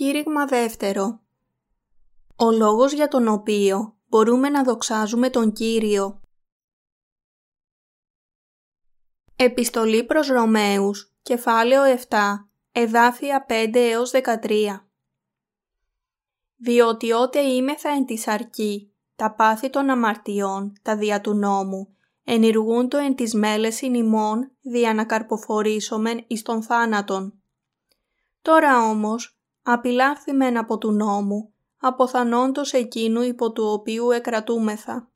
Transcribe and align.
Κήρυγμα 0.00 0.46
δεύτερο. 0.46 1.20
Ο 2.36 2.50
λόγος 2.50 2.92
για 2.92 3.08
τον 3.08 3.28
οποίο 3.28 3.96
μπορούμε 4.08 4.48
να 4.48 4.62
δοξάζουμε 4.62 5.30
τον 5.30 5.52
Κύριο. 5.52 6.20
Επιστολή 9.36 10.04
προς 10.04 10.28
Ρωμαίους, 10.28 11.12
κεφάλαιο 11.22 11.82
7, 12.08 12.16
εδάφια 12.72 13.46
5 13.48 13.74
έως 13.74 14.10
13 14.10 14.88
Διότι 16.56 17.12
ότε 17.12 17.40
είμεθα 17.40 17.90
εν 17.90 18.06
της 18.06 18.28
αρκή, 18.28 18.92
τα 19.16 19.34
πάθη 19.34 19.70
των 19.70 19.90
αμαρτιών, 19.90 20.72
τα 20.82 20.96
δια 20.96 21.20
του 21.20 21.34
νόμου, 21.34 21.96
ενηργούν 22.24 22.88
το 22.88 22.96
εν 22.96 23.14
της 23.14 23.34
μέλεσιν 23.34 23.94
ημών, 23.94 24.50
δια 24.60 24.94
να 24.94 25.04
καρποφορήσομεν 25.04 26.24
εις 26.26 26.42
τον 26.42 26.62
θάνατον. 26.62 27.42
Τώρα 28.42 28.88
όμως, 28.88 29.39
απειλάχθημεν 29.62 30.56
από 30.56 30.78
του 30.78 30.92
νόμου, 30.92 31.54
αποθανόντος 31.78 32.72
εκείνου 32.72 33.22
υπό 33.22 33.52
του 33.52 33.64
οποίου 33.64 34.10
εκρατούμεθα. 34.10 35.10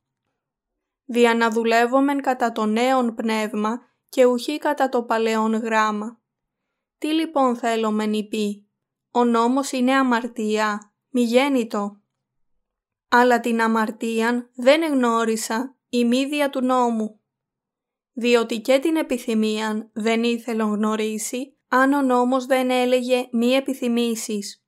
Δια 1.05 1.35
να 1.35 1.49
δουλεύομεν 1.49 2.21
κατά 2.21 2.51
το 2.51 2.65
νέον 2.65 3.15
πνεύμα 3.15 3.81
και 4.09 4.25
ουχή 4.25 4.57
κατά 4.57 4.89
το 4.89 5.03
παλαιόν 5.03 5.53
γράμμα. 5.53 6.19
Τι 6.97 7.07
λοιπόν 7.07 7.55
θέλομεν 7.55 8.13
υπή, 8.13 8.67
ο 9.11 9.23
νόμος 9.23 9.71
είναι 9.71 9.93
αμαρτία, 9.93 10.93
μη 11.09 11.21
γέννητο. 11.21 12.01
Αλλά 13.09 13.39
την 13.39 13.61
αμαρτίαν 13.61 14.49
δεν 14.55 14.81
εγνώρισα 14.81 15.77
η 15.89 16.05
μύδια 16.05 16.49
του 16.49 16.61
νόμου. 16.61 17.19
Διότι 18.13 18.61
και 18.61 18.79
την 18.79 18.95
επιθυμίαν 18.95 19.89
δεν 19.93 20.23
ήθελον 20.23 20.73
γνωρίσει, 20.73 21.54
αν 21.75 21.93
ο 21.93 22.01
νόμος 22.01 22.45
δεν 22.45 22.69
έλεγε 22.69 23.27
μη 23.31 23.47
επιθυμήσεις. 23.47 24.65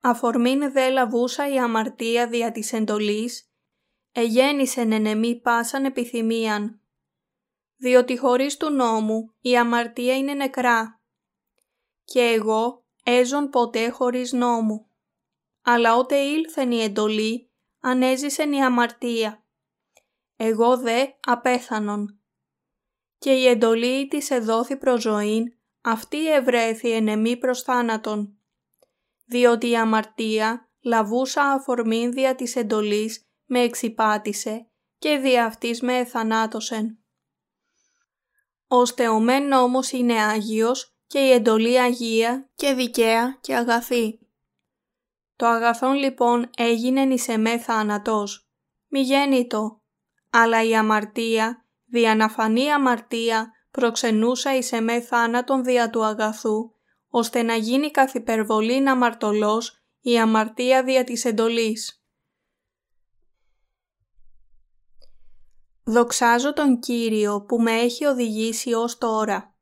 Αφορμήν 0.00 0.72
δε 0.72 0.90
λαβούσα 0.90 1.52
η 1.52 1.58
αμαρτία 1.58 2.28
δια 2.28 2.52
της 2.52 2.72
εντολής, 2.72 3.50
εγέννησεν 4.12 4.92
εν 4.92 5.06
εμή 5.06 5.40
πάσαν 5.40 5.84
επιθυμίαν. 5.84 6.80
Διότι 7.76 8.18
χωρίς 8.18 8.56
του 8.56 8.70
νόμου 8.70 9.34
η 9.40 9.56
αμαρτία 9.56 10.16
είναι 10.16 10.34
νεκρά. 10.34 11.00
Και 12.04 12.20
εγώ 12.20 12.84
έζων 13.04 13.48
ποτέ 13.48 13.88
χωρίς 13.88 14.32
νόμου. 14.32 14.86
Αλλά 15.62 15.96
ότε 15.96 16.16
ήλθεν 16.16 16.70
η 16.70 16.82
εντολή, 16.82 17.50
ανέζησεν 17.80 18.52
η 18.52 18.64
αμαρτία. 18.64 19.44
Εγώ 20.36 20.78
δε 20.78 21.06
απέθανον. 21.20 22.18
Και 23.18 23.32
η 23.32 23.46
εντολή 23.46 24.08
της 24.08 24.30
εδόθη 24.30 24.76
προς 24.76 25.02
ζωήν, 25.02 25.54
αυτή 25.84 26.32
ευρέθη 26.32 26.90
εν 26.90 27.08
εμή 27.08 27.36
προς 27.36 27.62
θάνατον. 27.62 28.38
Διότι 29.24 29.68
η 29.68 29.76
αμαρτία, 29.76 30.70
λαβούσα 30.82 31.42
αφορμήν 31.42 32.12
δια 32.12 32.34
της 32.34 32.56
εντολής, 32.56 33.28
με 33.44 33.60
εξυπάτησε 33.60 34.68
και 34.98 35.16
δια 35.16 35.44
αυτής 35.44 35.80
με 35.80 35.98
εθανάτωσεν. 35.98 36.98
Ώστε 38.66 39.08
ο 39.08 39.20
μεν 39.20 39.46
νόμος 39.46 39.92
είναι 39.92 40.22
Άγιος 40.22 40.96
και 41.06 41.18
η 41.18 41.30
εντολή 41.30 41.80
Αγία 41.80 42.50
και 42.54 42.72
δικαία 42.72 43.38
και 43.40 43.56
αγαθή. 43.56 44.18
Το 45.36 45.46
αγαθόν 45.46 45.94
λοιπόν 45.94 46.50
έγινε 46.56 47.02
εις 47.02 47.28
εμέ 47.28 47.58
θάνατος, 47.58 48.48
μη 48.88 49.00
γέννητο, 49.00 49.82
αλλά 50.30 50.62
η 50.62 50.76
αμαρτία, 50.76 51.66
δια 51.84 52.14
να 52.14 52.28
φανεί 52.28 52.72
αμαρτία, 52.72 53.52
προξενούσα 53.74 54.56
εις 54.56 54.72
εμέ 54.72 55.00
θάνατον 55.00 55.64
δια 55.64 55.90
του 55.90 56.04
αγαθού, 56.04 56.72
ώστε 57.08 57.42
να 57.42 57.54
γίνει 57.54 57.90
καθ' 57.90 58.14
υπερβολήν 58.14 58.88
αμαρτωλός 58.88 59.84
η 60.00 60.18
αμαρτία 60.18 60.84
δια 60.84 61.04
της 61.04 61.24
εντολής. 61.24 62.04
Δοξάζω 65.84 66.52
τον 66.52 66.78
Κύριο 66.78 67.44
που 67.48 67.60
με 67.60 67.72
έχει 67.72 68.04
οδηγήσει 68.04 68.72
ως 68.72 68.98
τώρα. 68.98 69.56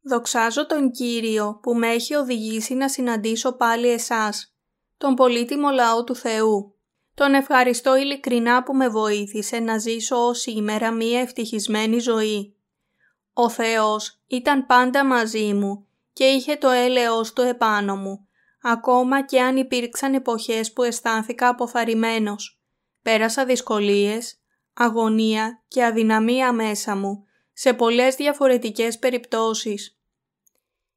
Δοξάζω 0.00 0.66
τον 0.66 0.90
Κύριο 0.90 1.58
που 1.62 1.74
με 1.74 1.88
έχει 1.88 2.14
οδηγήσει 2.14 2.74
να 2.74 2.88
συναντήσω 2.88 3.56
πάλι 3.56 3.88
εσάς, 3.88 4.56
τον 4.96 5.14
πολύτιμο 5.14 5.70
λαό 5.70 6.04
του 6.04 6.14
Θεού. 6.14 6.77
Τον 7.18 7.34
ευχαριστώ 7.34 7.96
ειλικρινά 7.96 8.62
που 8.62 8.74
με 8.74 8.88
βοήθησε 8.88 9.58
να 9.58 9.78
ζήσω 9.78 10.16
ως 10.16 10.40
σήμερα 10.40 10.90
μία 10.90 11.20
ευτυχισμένη 11.20 11.98
ζωή. 11.98 12.56
Ο 13.32 13.48
Θεός 13.48 14.20
ήταν 14.26 14.66
πάντα 14.66 15.04
μαζί 15.04 15.52
μου 15.54 15.86
και 16.12 16.24
είχε 16.24 16.56
το 16.56 16.68
έλεος 16.68 17.32
του 17.32 17.42
επάνω 17.42 17.96
μου, 17.96 18.28
ακόμα 18.62 19.24
και 19.24 19.40
αν 19.40 19.56
υπήρξαν 19.56 20.14
εποχές 20.14 20.72
που 20.72 20.82
αισθάνθηκα 20.82 21.48
αποθαρρυμένος. 21.48 22.60
Πέρασα 23.02 23.44
δυσκολίες, 23.44 24.38
αγωνία 24.74 25.62
και 25.68 25.84
αδυναμία 25.84 26.52
μέσα 26.52 26.96
μου, 26.96 27.24
σε 27.52 27.72
πολλές 27.72 28.14
διαφορετικές 28.14 28.98
περιπτώσεις. 28.98 29.98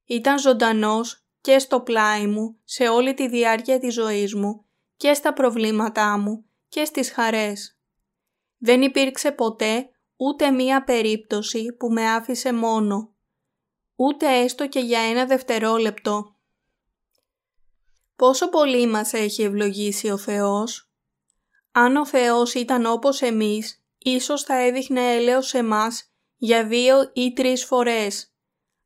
Ήταν 0.05 0.39
ζωντανός 0.39 1.25
και 1.41 1.59
στο 1.59 1.79
πλάι 1.79 2.27
μου 2.27 2.57
σε 2.63 2.87
όλη 2.87 3.13
τη 3.13 3.27
διάρκεια 3.27 3.79
της 3.79 3.93
ζωής 3.93 4.35
μου 4.35 4.65
και 5.01 5.13
στα 5.13 5.33
προβλήματά 5.33 6.17
μου 6.17 6.45
και 6.67 6.85
στις 6.85 7.11
χαρές. 7.11 7.77
Δεν 8.57 8.81
υπήρξε 8.81 9.31
ποτέ 9.31 9.89
ούτε 10.15 10.51
μία 10.51 10.83
περίπτωση 10.83 11.75
που 11.79 11.91
με 11.91 12.11
άφησε 12.11 12.53
μόνο, 12.53 13.13
ούτε 13.95 14.27
έστω 14.27 14.67
και 14.67 14.79
για 14.79 14.99
ένα 14.99 15.25
δευτερόλεπτο. 15.25 16.35
Πόσο 18.15 18.49
πολύ 18.49 18.87
μας 18.87 19.13
έχει 19.13 19.43
ευλογήσει 19.43 20.09
ο 20.09 20.17
Θεός; 20.17 20.91
Αν 21.71 21.95
ο 21.95 22.05
Θεός 22.05 22.53
ήταν 22.53 22.85
όπως 22.85 23.21
εμείς, 23.21 23.83
ίσως 23.97 24.43
θα 24.43 24.55
έδειχνε 24.55 25.13
έλεος 25.13 25.47
σε 25.47 25.63
μας 25.63 26.11
για 26.37 26.65
δύο 26.67 27.11
ή 27.13 27.33
τρεις 27.33 27.65
φορές, 27.65 28.33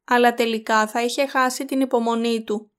αλλά 0.04 0.34
τελικά 0.34 0.88
θα 0.88 1.04
είχε 1.04 1.28
χάσει 1.28 1.66
την 1.66 1.82
υπομονή 1.82 2.44
του. 2.44 2.72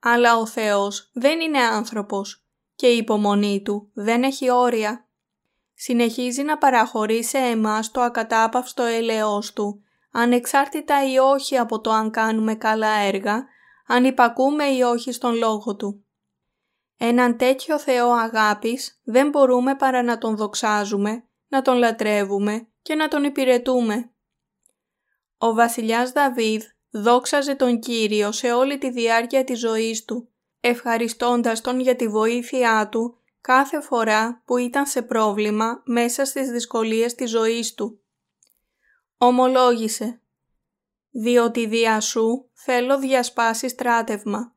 Αλλά 0.00 0.36
ο 0.36 0.46
Θεός 0.46 1.10
δεν 1.12 1.40
είναι 1.40 1.58
άνθρωπος 1.58 2.43
και 2.76 2.86
η 2.86 2.96
υπομονή 2.96 3.62
του 3.62 3.90
δεν 3.94 4.22
έχει 4.22 4.50
όρια. 4.50 5.08
Συνεχίζει 5.74 6.42
να 6.42 6.58
παραχωρεί 6.58 7.24
σε 7.24 7.38
εμάς 7.38 7.90
το 7.90 8.00
ακατάπαυστο 8.00 8.82
έλεος 8.82 9.52
του, 9.52 9.82
ανεξάρτητα 10.12 11.12
ή 11.12 11.18
όχι 11.18 11.58
από 11.58 11.80
το 11.80 11.90
αν 11.90 12.10
κάνουμε 12.10 12.54
καλά 12.54 12.92
έργα, 12.98 13.46
αν 13.86 14.04
υπακούμε 14.04 14.64
ή 14.64 14.82
όχι 14.82 15.12
στον 15.12 15.34
λόγο 15.34 15.76
του. 15.76 16.04
Έναν 16.96 17.36
τέτοιο 17.36 17.78
Θεό 17.78 18.10
αγάπης 18.10 19.00
δεν 19.04 19.28
μπορούμε 19.28 19.74
παρά 19.74 20.02
να 20.02 20.18
τον 20.18 20.36
δοξάζουμε, 20.36 21.24
να 21.48 21.62
τον 21.62 21.76
λατρεύουμε 21.76 22.68
και 22.82 22.94
να 22.94 23.08
τον 23.08 23.24
υπηρετούμε. 23.24 24.10
Ο 25.38 25.54
βασιλιάς 25.54 26.12
Δαβίδ 26.12 26.62
δόξαζε 26.90 27.54
τον 27.54 27.78
Κύριο 27.78 28.32
σε 28.32 28.52
όλη 28.52 28.78
τη 28.78 28.90
διάρκεια 28.90 29.44
της 29.44 29.58
ζωής 29.58 30.04
του 30.04 30.28
ευχαριστώντας 30.66 31.60
τον 31.60 31.80
για 31.80 31.96
τη 31.96 32.08
βοήθειά 32.08 32.88
του 32.88 33.18
κάθε 33.40 33.80
φορά 33.80 34.42
που 34.44 34.56
ήταν 34.56 34.86
σε 34.86 35.02
πρόβλημα 35.02 35.82
μέσα 35.84 36.24
στις 36.24 36.50
δυσκολίες 36.50 37.14
της 37.14 37.30
ζωής 37.30 37.74
του. 37.74 38.00
Ομολόγησε 39.18 40.20
«Διότι 41.10 41.66
δια 41.66 42.00
σου 42.00 42.50
θέλω 42.52 42.98
διασπάσει 42.98 43.68
στράτευμα 43.68 44.54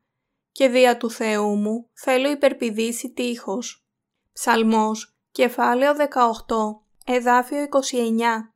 και 0.52 0.68
δια 0.68 0.96
του 0.96 1.10
Θεού 1.10 1.56
μου 1.56 1.88
θέλω 1.92 2.30
υπερπηδήσει 2.30 3.10
τείχος». 3.10 3.86
Ψαλμός, 4.32 5.16
κεφάλαιο 5.30 5.94
18, 5.94 6.04
εδάφιο 7.04 7.62
29. 7.62 8.54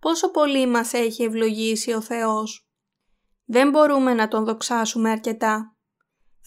Πόσο 0.00 0.30
πολύ 0.30 0.66
μας 0.66 0.92
έχει 0.92 1.22
ευλογήσει 1.22 1.92
ο 1.92 2.00
Θεός. 2.00 2.70
Δεν 3.44 3.70
μπορούμε 3.70 4.14
να 4.14 4.28
τον 4.28 4.44
δοξάσουμε 4.44 5.10
αρκετά. 5.10 5.75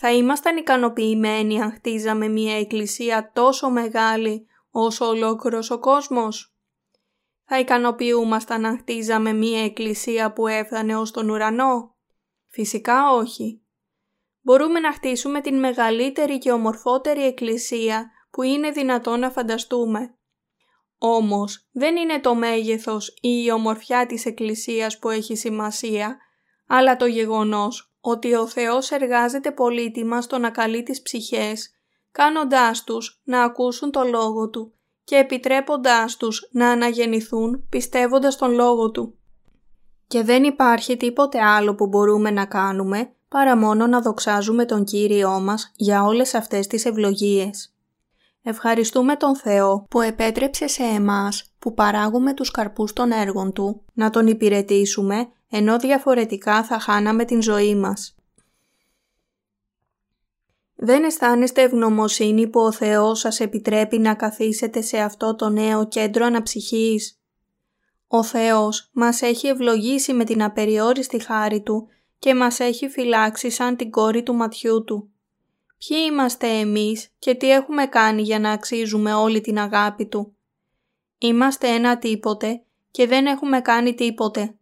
Θα 0.01 0.11
ήμασταν 0.11 0.57
ικανοποιημένοι 0.57 1.61
αν 1.61 1.71
χτίζαμε 1.71 2.27
μια 2.27 2.57
εκκλησία 2.57 3.31
τόσο 3.33 3.69
μεγάλη 3.69 4.47
όσο 4.71 5.05
ολόκληρος 5.05 5.71
ο 5.71 5.79
κόσμος; 5.79 6.55
Θα 7.45 7.59
ικανοποιούμασταν 7.59 8.65
αν 8.65 8.77
χτίζαμε 8.77 9.33
μια 9.33 9.63
εκκλησία 9.63 10.33
που 10.33 10.47
έφτανε 10.47 10.97
ως 10.97 11.11
τον 11.11 11.29
ουρανό; 11.29 11.95
Φυσικά 12.47 13.11
όχι. 13.11 13.61
Μπορούμε 14.41 14.79
να 14.79 14.93
χτίσουμε 14.93 15.41
την 15.41 15.59
μεγαλύτερη 15.59 16.37
και 16.37 16.51
ομορφότερη 16.51 17.25
εκκλησία 17.25 18.11
που 18.31 18.41
είναι 18.41 18.71
δυνατόν 18.71 19.19
να 19.19 19.29
φανταστούμε. 19.29 20.17
Όμως 20.97 21.67
δεν 21.71 21.95
είναι 21.95 22.19
το 22.19 22.35
μέγεθος 22.35 23.07
ή 23.07 23.43
η 23.45 23.51
ομορφιά 23.51 24.05
της 24.05 24.25
εκκλησίας 24.25 24.99
που 24.99 25.09
έχει 25.09 25.35
σημασία, 25.35 26.17
αλλά 26.67 26.95
το 26.95 27.05
γεγονός 27.05 27.93
ότι 28.01 28.33
ο 28.33 28.47
Θεός 28.47 28.91
εργάζεται 28.91 29.51
πολύτιμα 29.51 30.21
στο 30.21 30.37
να 30.37 30.49
καλεί 30.49 30.83
τις 30.83 31.01
ψυχές, 31.01 31.71
κάνοντάς 32.11 32.83
τους 32.83 33.21
να 33.23 33.43
ακούσουν 33.43 33.91
το 33.91 34.03
Λόγο 34.03 34.49
Του 34.49 34.73
και 35.03 35.15
επιτρέποντάς 35.15 36.17
τους 36.17 36.49
να 36.51 36.69
αναγεννηθούν 36.69 37.67
πιστεύοντας 37.69 38.35
τον 38.35 38.51
Λόγο 38.51 38.91
Του. 38.91 39.17
Και 40.07 40.23
δεν 40.23 40.43
υπάρχει 40.43 40.97
τίποτε 40.97 41.41
άλλο 41.41 41.75
που 41.75 41.87
μπορούμε 41.87 42.31
να 42.31 42.45
κάνουμε 42.45 43.13
παρά 43.27 43.57
μόνο 43.57 43.87
να 43.87 44.01
δοξάζουμε 44.01 44.65
τον 44.65 44.83
Κύριό 44.83 45.39
μας 45.39 45.71
για 45.75 46.03
όλες 46.03 46.33
αυτές 46.33 46.67
τις 46.67 46.85
ευλογίες. 46.85 47.73
Ευχαριστούμε 48.43 49.15
τον 49.15 49.35
Θεό 49.35 49.85
που 49.89 50.01
επέτρεψε 50.01 50.67
σε 50.67 50.83
εμάς 50.83 51.53
που 51.59 51.73
παράγουμε 51.73 52.33
τους 52.33 52.51
καρπούς 52.51 52.93
των 52.93 53.11
έργων 53.11 53.53
Του 53.53 53.81
να 53.93 54.09
Τον 54.09 54.27
υπηρετήσουμε 54.27 55.27
ενώ 55.49 55.77
διαφορετικά 55.77 56.63
θα 56.63 56.79
χάναμε 56.79 57.25
την 57.25 57.41
ζωή 57.41 57.75
μας. 57.75 58.15
Δεν 60.75 61.03
αισθάνεστε 61.03 61.61
ευγνωμοσύνη 61.61 62.47
που 62.47 62.59
ο 62.59 62.71
Θεός 62.71 63.19
σας 63.19 63.39
επιτρέπει 63.39 63.97
να 63.97 64.13
καθίσετε 64.13 64.81
σε 64.81 64.97
αυτό 64.97 65.35
το 65.35 65.49
νέο 65.49 65.87
κέντρο 65.87 66.25
αναψυχής; 66.25 67.19
Ο 68.07 68.23
Θεός 68.23 68.89
μας 68.93 69.21
έχει 69.21 69.47
ευλογήσει 69.47 70.13
με 70.13 70.23
την 70.23 70.43
απεριόριστη 70.43 71.19
χάρη 71.19 71.61
Του 71.61 71.87
και 72.19 72.35
μας 72.35 72.59
έχει 72.59 72.87
φυλάξει 72.87 73.49
σαν 73.49 73.75
την 73.75 73.91
κόρη 73.91 74.23
του 74.23 74.33
ματιού 74.33 74.83
Του. 74.83 75.09
Ποιοι 75.77 75.97
είμαστε 76.09 76.47
εμείς 76.47 77.09
και 77.19 77.35
τι 77.35 77.51
έχουμε 77.51 77.85
κάνει 77.85 78.21
για 78.21 78.39
να 78.39 78.51
αξίζουμε 78.51 79.13
όλη 79.13 79.41
την 79.41 79.59
αγάπη 79.59 80.05
Του; 80.05 80.33
Είμαστε 81.17 81.67
ένα 81.67 81.97
τίποτε 81.97 82.63
και 82.91 83.07
δεν 83.07 83.25
έχουμε 83.25 83.61
κάνει 83.61 83.93
τίποτε. 83.93 84.58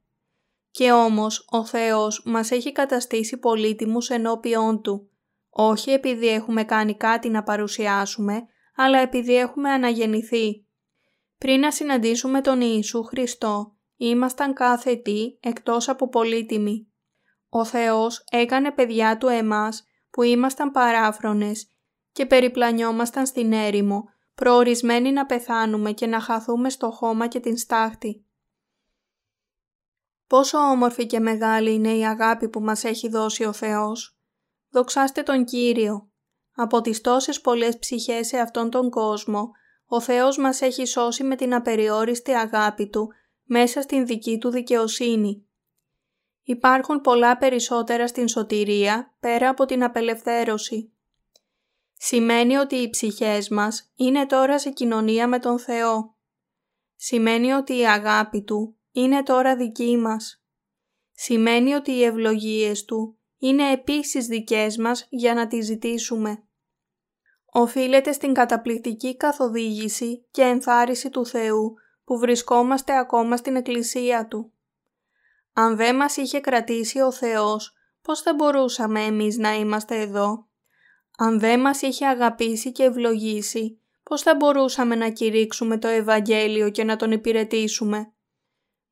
Και 0.77 0.91
όμως 0.91 1.47
ο 1.50 1.65
Θεός 1.65 2.21
μας 2.25 2.51
έχει 2.51 2.71
καταστήσει 2.71 3.38
πολύτιμους 3.38 4.09
ενώπιόν 4.09 4.81
Του 4.81 5.09
όχι 5.50 5.91
επειδή 5.91 6.27
έχουμε 6.27 6.63
κάνει 6.63 6.95
κάτι 6.95 7.29
να 7.29 7.44
παρουσιάσουμε, 7.44 8.45
αλλά 8.75 9.00
επειδή 9.00 9.35
έχουμε 9.35 9.69
αναγεννηθεί. 9.69 10.65
Πριν 11.38 11.59
να 11.59 11.71
συναντήσουμε 11.71 12.41
τον 12.41 12.62
Ιησού 12.62 13.03
Χριστό, 13.03 13.75
ήμασταν 13.95 14.53
κάθε 14.53 14.95
τι 14.95 15.38
εκτός 15.39 15.89
από 15.89 16.09
πολύτιμοι. 16.09 16.91
Ο 17.50 17.65
Θεός 17.65 18.23
έκανε 18.31 18.71
παιδιά 18.71 19.18
Του 19.18 19.27
εμάς 19.27 19.88
που 20.09 20.21
ήμασταν 20.21 20.71
παράφρονες 20.71 21.68
και 22.12 22.25
περιπλανιόμασταν 22.25 23.25
στην 23.25 23.53
έρημο, 23.53 24.03
προορισμένοι 24.35 25.12
να 25.12 25.25
πεθάνουμε 25.25 25.91
και 25.91 26.07
να 26.07 26.19
χαθούμε 26.19 26.69
στο 26.69 26.91
χώμα 26.91 27.27
και 27.27 27.39
την 27.39 27.57
στάχτη. 27.57 28.26
Πόσο 30.27 30.57
όμορφη 30.57 31.06
και 31.06 31.19
μεγάλη 31.19 31.74
είναι 31.74 31.94
η 31.94 32.06
αγάπη 32.06 32.50
που 32.50 32.59
μας 32.62 32.83
έχει 32.83 33.09
δώσει 33.09 33.44
ο 33.44 33.53
Θεός. 33.53 34.18
Δοξάστε 34.69 35.24
τον 35.24 35.45
Κύριο. 35.45 36.12
Από 36.56 36.81
τις 36.81 37.01
τόσες 37.01 37.41
πολλές 37.41 37.77
ψυχές 37.77 38.27
σε 38.27 38.38
αυτόν 38.38 38.69
τον 38.69 38.89
κόσμο, 38.89 39.51
ο 39.85 40.01
Θεός 40.01 40.38
μας 40.38 40.62
έχει 40.62 40.85
σώσει 40.85 41.24
με 41.24 41.35
την 41.35 41.53
απεριόριστη 41.53 42.31
αγάπη 42.31 42.89
Του 42.89 43.07
μέσα 43.44 43.81
στην 43.81 44.06
δική 44.06 44.38
Του 44.38 44.50
δικαιοσύνη. 44.50 45.47
Υπάρχουν 46.44 47.01
πολλά 47.01 47.38
περισσότερα 47.38 48.07
στην 48.07 48.27
σωτηρία 48.27 49.15
πέρα 49.19 49.50
από 49.50 49.65
την 49.65 49.83
απελευθέρωση. 49.83 50.91
Σημαίνει 51.94 52.56
ότι 52.56 52.75
οι 52.75 52.89
ψυχές 52.89 53.50
μας 53.50 53.91
είναι 53.95 54.25
τώρα 54.25 54.59
σε 54.59 54.69
κοινωνία 54.69 55.27
με 55.27 55.39
τον 55.39 55.59
Θεό. 55.59 56.15
Σημαίνει 56.95 57.51
ότι 57.51 57.77
η 57.77 57.88
αγάπη 57.88 58.44
Του 58.44 58.76
είναι 59.01 59.23
τώρα 59.23 59.55
δική 59.55 59.97
μας. 59.97 60.44
Σημαίνει 61.11 61.73
ότι 61.73 61.91
οι 61.91 62.03
ευλογίες 62.03 62.85
Του 62.85 63.17
είναι 63.38 63.71
επίσης 63.71 64.25
δικές 64.25 64.77
μας 64.77 65.07
για 65.09 65.33
να 65.33 65.47
τις 65.47 65.65
ζητήσουμε. 65.65 66.44
Οφείλεται 67.45 68.11
στην 68.11 68.33
καταπληκτική 68.33 69.17
καθοδήγηση 69.17 70.25
και 70.31 70.41
ενθάρρυνση 70.41 71.09
του 71.09 71.25
Θεού 71.25 71.73
που 72.03 72.17
βρισκόμαστε 72.17 72.97
ακόμα 72.97 73.38
στην 73.38 73.55
Εκκλησία 73.55 74.27
Του. 74.27 74.53
Αν 75.53 75.75
δεν 75.75 75.95
μας 75.95 76.17
είχε 76.17 76.39
κρατήσει 76.39 76.99
ο 76.99 77.11
Θεός, 77.11 77.73
πώς 78.01 78.21
θα 78.21 78.33
μπορούσαμε 78.33 79.03
εμείς 79.03 79.38
να 79.38 79.53
είμαστε 79.53 80.01
εδώ; 80.01 80.47
Αν 81.17 81.39
δεν 81.39 81.59
μας 81.59 81.81
είχε 81.81 82.05
αγαπήσει 82.05 82.71
και 82.71 82.83
ευλογήσει, 82.83 83.81
πώς 84.03 84.21
θα 84.21 84.35
μπορούσαμε 84.35 84.95
να 84.95 85.09
κηρύξουμε 85.09 85.77
το 85.77 85.88
Ευαγγέλιο 85.88 86.69
και 86.69 86.83
να 86.83 86.95
Τον 86.95 87.11
υπηρετήσουμε; 87.11 88.11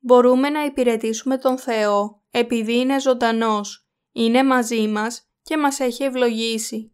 Μπορούμε 0.06 0.50
να 0.50 0.64
υπηρετήσουμε 0.64 1.38
τον 1.38 1.58
Θεό 1.58 2.22
επειδή 2.30 2.78
είναι 2.78 3.00
ζωντανός 3.00 3.88
είναι 4.12 4.44
μαζί 4.44 4.88
μας 4.88 5.30
και 5.42 5.56
μας 5.56 5.80
έχει 5.80 6.04
ευλογήσει. 6.04 6.92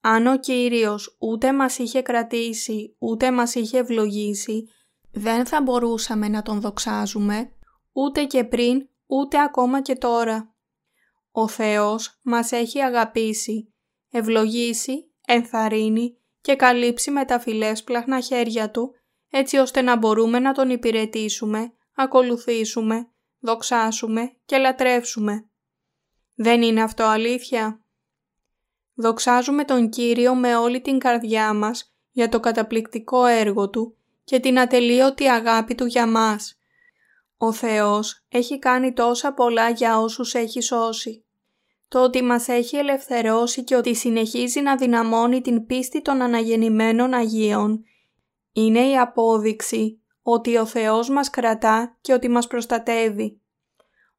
Αν 0.00 0.26
ο 0.26 0.38
Κύριος 0.38 1.16
ούτε 1.20 1.52
μας 1.52 1.78
είχε 1.78 2.02
κρατήσει, 2.02 2.96
ούτε 2.98 3.30
μας 3.30 3.54
είχε 3.54 3.78
ευλογήσει, 3.78 4.68
δεν 5.10 5.46
θα 5.46 5.62
μπορούσαμε 5.62 6.28
να 6.28 6.42
Τον 6.42 6.60
δοξάζουμε, 6.60 7.52
ούτε 7.92 8.24
και 8.24 8.44
πριν, 8.44 8.88
ούτε 9.06 9.42
ακόμα 9.42 9.82
και 9.82 9.96
τώρα. 9.96 10.54
Ο 11.30 11.48
Θεός 11.48 12.18
μας 12.22 12.52
έχει 12.52 12.80
αγαπήσει, 12.80 13.72
ευλογήσει, 14.10 15.12
ενθαρρύνει 15.26 16.16
και 16.40 16.56
καλύψει 16.56 17.10
με 17.10 17.24
τα 17.24 17.38
φιλέσπλαχνα 17.38 18.20
χέρια 18.20 18.70
Του, 18.70 18.94
έτσι 19.30 19.56
ώστε 19.56 19.82
να 19.82 19.96
μπορούμε 19.96 20.38
να 20.38 20.52
Τον 20.52 20.70
υπηρετήσουμε, 20.70 21.72
ακολουθήσουμε 21.94 23.08
δοξάσουμε 23.40 24.32
και 24.44 24.56
λατρεύσουμε. 24.56 25.48
Δεν 26.34 26.62
είναι 26.62 26.82
αυτό 26.82 27.04
αλήθεια; 27.04 27.80
Δοξάζουμε 28.94 29.64
τον 29.64 29.88
Κύριο 29.88 30.34
με 30.34 30.56
όλη 30.56 30.80
την 30.80 30.98
καρδιά 30.98 31.54
μας 31.54 31.94
για 32.10 32.28
το 32.28 32.40
καταπληκτικό 32.40 33.24
έργο 33.24 33.70
Του 33.70 33.96
και 34.24 34.40
την 34.40 34.58
ατελείωτη 34.58 35.28
αγάπη 35.28 35.74
Του 35.74 35.84
για 35.84 36.06
μας. 36.06 36.58
Ο 37.36 37.52
Θεός 37.52 38.24
έχει 38.28 38.58
κάνει 38.58 38.92
τόσα 38.92 39.32
πολλά 39.32 39.70
για 39.70 39.98
όσους 39.98 40.34
έχει 40.34 40.60
σώσει. 40.60 41.24
Το 41.88 42.02
ότι 42.02 42.22
μας 42.22 42.48
έχει 42.48 42.76
ελευθερώσει 42.76 43.64
και 43.64 43.76
ότι 43.76 43.94
συνεχίζει 43.94 44.60
να 44.60 44.76
δυναμώνει 44.76 45.40
την 45.40 45.66
πίστη 45.66 46.02
των 46.02 46.22
αναγεννημένων 46.22 47.14
Αγίων 47.14 47.84
είναι 48.52 48.88
η 48.88 48.98
απόδειξη 48.98 50.02
ότι 50.22 50.56
ο 50.56 50.66
Θεός 50.66 51.08
μας 51.08 51.30
κρατά 51.30 51.98
και 52.00 52.12
ότι 52.12 52.28
μας 52.28 52.46
προστατεύει. 52.46 53.40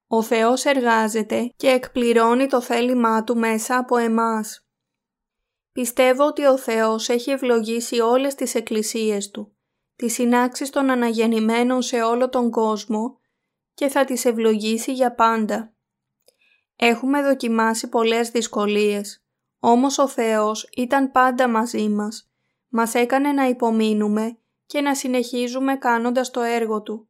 Ο 0.08 0.22
Θεός 0.22 0.66
εργάζεται 0.66 1.54
και 1.56 1.68
εκπληρώνει 1.68 2.48
το 2.48 2.62
θέλημά 2.62 3.24
Του 3.24 3.38
μέσα 3.38 3.78
από 3.78 3.98
εμάς. 3.98 4.66
Πιστεύω 5.72 6.26
ότι 6.26 6.46
ο 6.46 6.58
Θεός 6.58 7.10
έχει 7.10 7.32
ευλογήσει 7.32 8.00
όλες 8.00 8.36
τις 8.36 8.56
εκκλησίες 8.56 9.30
Του, 9.30 9.56
τις 9.96 10.14
συνάξεις 10.14 10.70
των 10.70 10.90
αναγεννημένων 10.90 11.82
σε 11.82 12.02
όλο 12.02 12.30
τον 12.30 12.52
κόσμο 12.52 13.20
και 13.74 13.88
θα 13.88 14.06
τις 14.06 14.26
ευλογήσει 14.26 14.94
για 14.94 15.16
πάντα. 15.16 15.74
Έχουμε 16.76 17.22
δοκιμάσει 17.22 17.90
πολλές 17.90 18.30
δυσκολίες, 18.30 19.26
όμως 19.60 19.98
ο 19.98 20.08
Θεός 20.08 20.70
ήταν 20.76 21.12
πάντα 21.12 21.48
μαζί 21.50 21.90
μας. 21.90 22.31
Μας 22.74 22.94
έκανε 22.94 23.32
να 23.32 23.48
υπομείνουμε 23.48 24.38
και 24.66 24.82
να 24.82 24.96
συνεχίζουμε 24.96 25.76
κάνοντας 25.76 26.32
το 26.32 26.42
έργο 26.42 26.82
Του. 26.82 27.10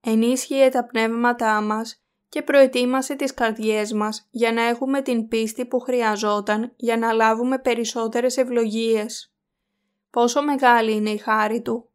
Ενίσχυε 0.00 0.68
τα 0.68 0.84
πνεύματά 0.84 1.60
μας 1.60 2.02
και 2.28 2.42
προετοίμασε 2.42 3.14
τις 3.14 3.34
καρδιές 3.34 3.92
μας 3.92 4.28
για 4.30 4.52
να 4.52 4.62
έχουμε 4.62 5.02
την 5.02 5.28
πίστη 5.28 5.66
που 5.66 5.78
χρειαζόταν 5.78 6.72
για 6.76 6.96
να 6.96 7.12
λάβουμε 7.12 7.58
περισσότερες 7.58 8.36
ευλογίες. 8.36 9.34
Πόσο 10.10 10.42
μεγάλη 10.42 10.92
είναι 10.92 11.10
η 11.10 11.18
χάρη 11.18 11.62
Του. 11.62 11.90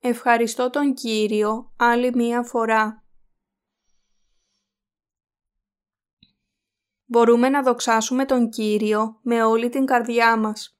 Ευχαριστώ 0.00 0.70
τον 0.70 0.94
Κύριο 0.94 1.72
άλλη 1.76 2.14
μία 2.14 2.42
φορά. 2.42 3.04
Μπορούμε 7.04 7.48
να 7.48 7.62
δοξάσουμε 7.62 8.24
τον 8.24 8.48
Κύριο 8.48 9.18
με 9.22 9.42
όλη 9.44 9.68
την 9.68 9.86
καρδιά 9.86 10.36
μας. 10.36 10.79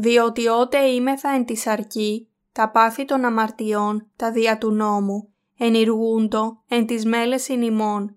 Διότι 0.00 0.48
ότε 0.48 0.78
είμεθα 0.78 1.30
εν 1.30 1.44
της 1.44 1.60
σαρκή, 1.60 2.28
τα 2.52 2.70
πάθη 2.70 3.04
των 3.04 3.24
αμαρτιών, 3.24 4.10
τα 4.16 4.32
δια 4.32 4.58
του 4.58 4.70
νόμου, 4.70 5.32
ενηργούντο 5.58 6.62
εν 6.68 6.86
τις 6.86 7.04
μέλες 7.04 7.48
ημών, 7.48 8.16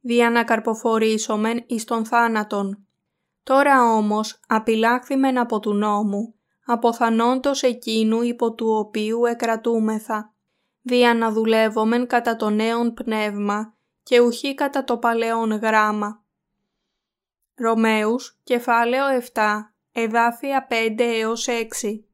δια 0.00 0.30
να 0.30 0.44
καρποφορήσομεν 0.44 1.64
εις 1.66 1.84
τον 1.84 2.04
θάνατον. 2.04 2.86
Τώρα 3.42 3.94
όμως 3.94 4.40
απειλάχθημεν 4.48 5.38
από 5.38 5.60
του 5.60 5.74
νόμου, 5.74 6.34
αποθανόντος 6.66 7.62
εκείνου 7.62 8.22
υπό 8.22 8.52
του 8.54 8.68
οποίου 8.68 9.24
εκρατούμεθα, 9.24 10.34
δια 10.82 11.14
να 11.14 11.30
δουλεύομεν 11.30 12.06
κατά 12.06 12.36
το 12.36 12.50
νέον 12.50 12.94
πνεύμα 12.94 13.74
και 14.02 14.20
ουχή 14.20 14.54
κατά 14.54 14.84
το 14.84 14.98
παλαιόν 14.98 15.50
γράμμα. 15.50 16.24
Ρωμαίους, 17.54 18.38
κεφάλαιο 18.42 19.04
7, 19.32 19.73
εδάφια 19.96 20.66
5 20.70 20.74
έως 20.98 21.46
6. 21.48 22.04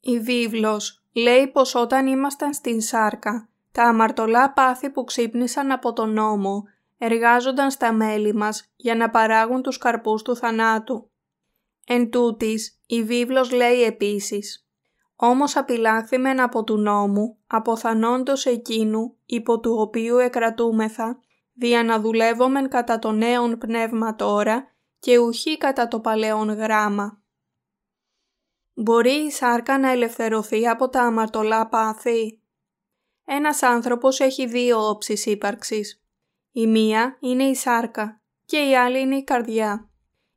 Η 0.00 0.20
βίβλος 0.20 1.04
λέει 1.12 1.46
πως 1.46 1.74
όταν 1.74 2.06
ήμασταν 2.06 2.54
στην 2.54 2.80
σάρκα, 2.80 3.48
τα 3.72 3.82
αμαρτωλά 3.82 4.52
πάθη 4.52 4.90
που 4.90 5.04
ξύπνησαν 5.04 5.70
από 5.70 5.92
τον 5.92 6.12
νόμο 6.12 6.64
εργάζονταν 6.98 7.70
στα 7.70 7.92
μέλη 7.92 8.34
μας 8.34 8.72
για 8.76 8.94
να 8.94 9.10
παράγουν 9.10 9.62
τους 9.62 9.78
καρπούς 9.78 10.22
του 10.22 10.36
θανάτου. 10.36 11.10
Εν 11.86 12.10
τούτης, 12.10 12.80
η 12.86 13.02
βίβλος 13.02 13.52
λέει 13.52 13.82
επίσης 13.82 14.66
«Όμως 15.16 15.56
απειλάχθημεν 15.56 16.40
από 16.40 16.64
του 16.64 16.76
νόμου, 16.76 17.36
αποθανόντος 17.46 18.46
εκείνου, 18.46 19.16
υπό 19.26 19.60
του 19.60 19.76
οποίου 19.78 20.16
εκρατούμεθα, 20.16 21.20
δια 21.52 21.84
να 21.84 22.00
δουλεύομεν 22.00 22.68
κατά 22.68 22.98
το 22.98 23.12
νέον 23.12 23.58
πνεύμα 23.58 24.14
τώρα 24.14 24.75
και 24.98 25.18
ουχή 25.18 25.58
κατά 25.58 25.88
το 25.88 26.00
παλαιόν 26.00 26.48
γράμμα». 26.48 27.20
Μπορεί 28.74 29.10
η 29.10 29.30
σάρκα 29.30 29.78
να 29.78 29.90
ελευθερωθεί 29.90 30.68
από 30.68 30.88
τα 30.88 31.02
αμαρτωλά 31.02 31.68
πάθη. 31.68 32.40
Ένας 33.24 33.62
άνθρωπος 33.62 34.20
έχει 34.20 34.46
δύο 34.46 34.88
όψεις 34.88 35.26
ύπαρξης. 35.26 36.02
Η 36.52 36.66
μία 36.66 37.16
είναι 37.20 37.44
η 37.44 37.54
σάρκα 37.54 38.20
και 38.44 38.56
η 38.56 38.76
άλλη 38.76 39.00
είναι 39.00 39.16
η 39.16 39.24
καρδιά. 39.24 39.90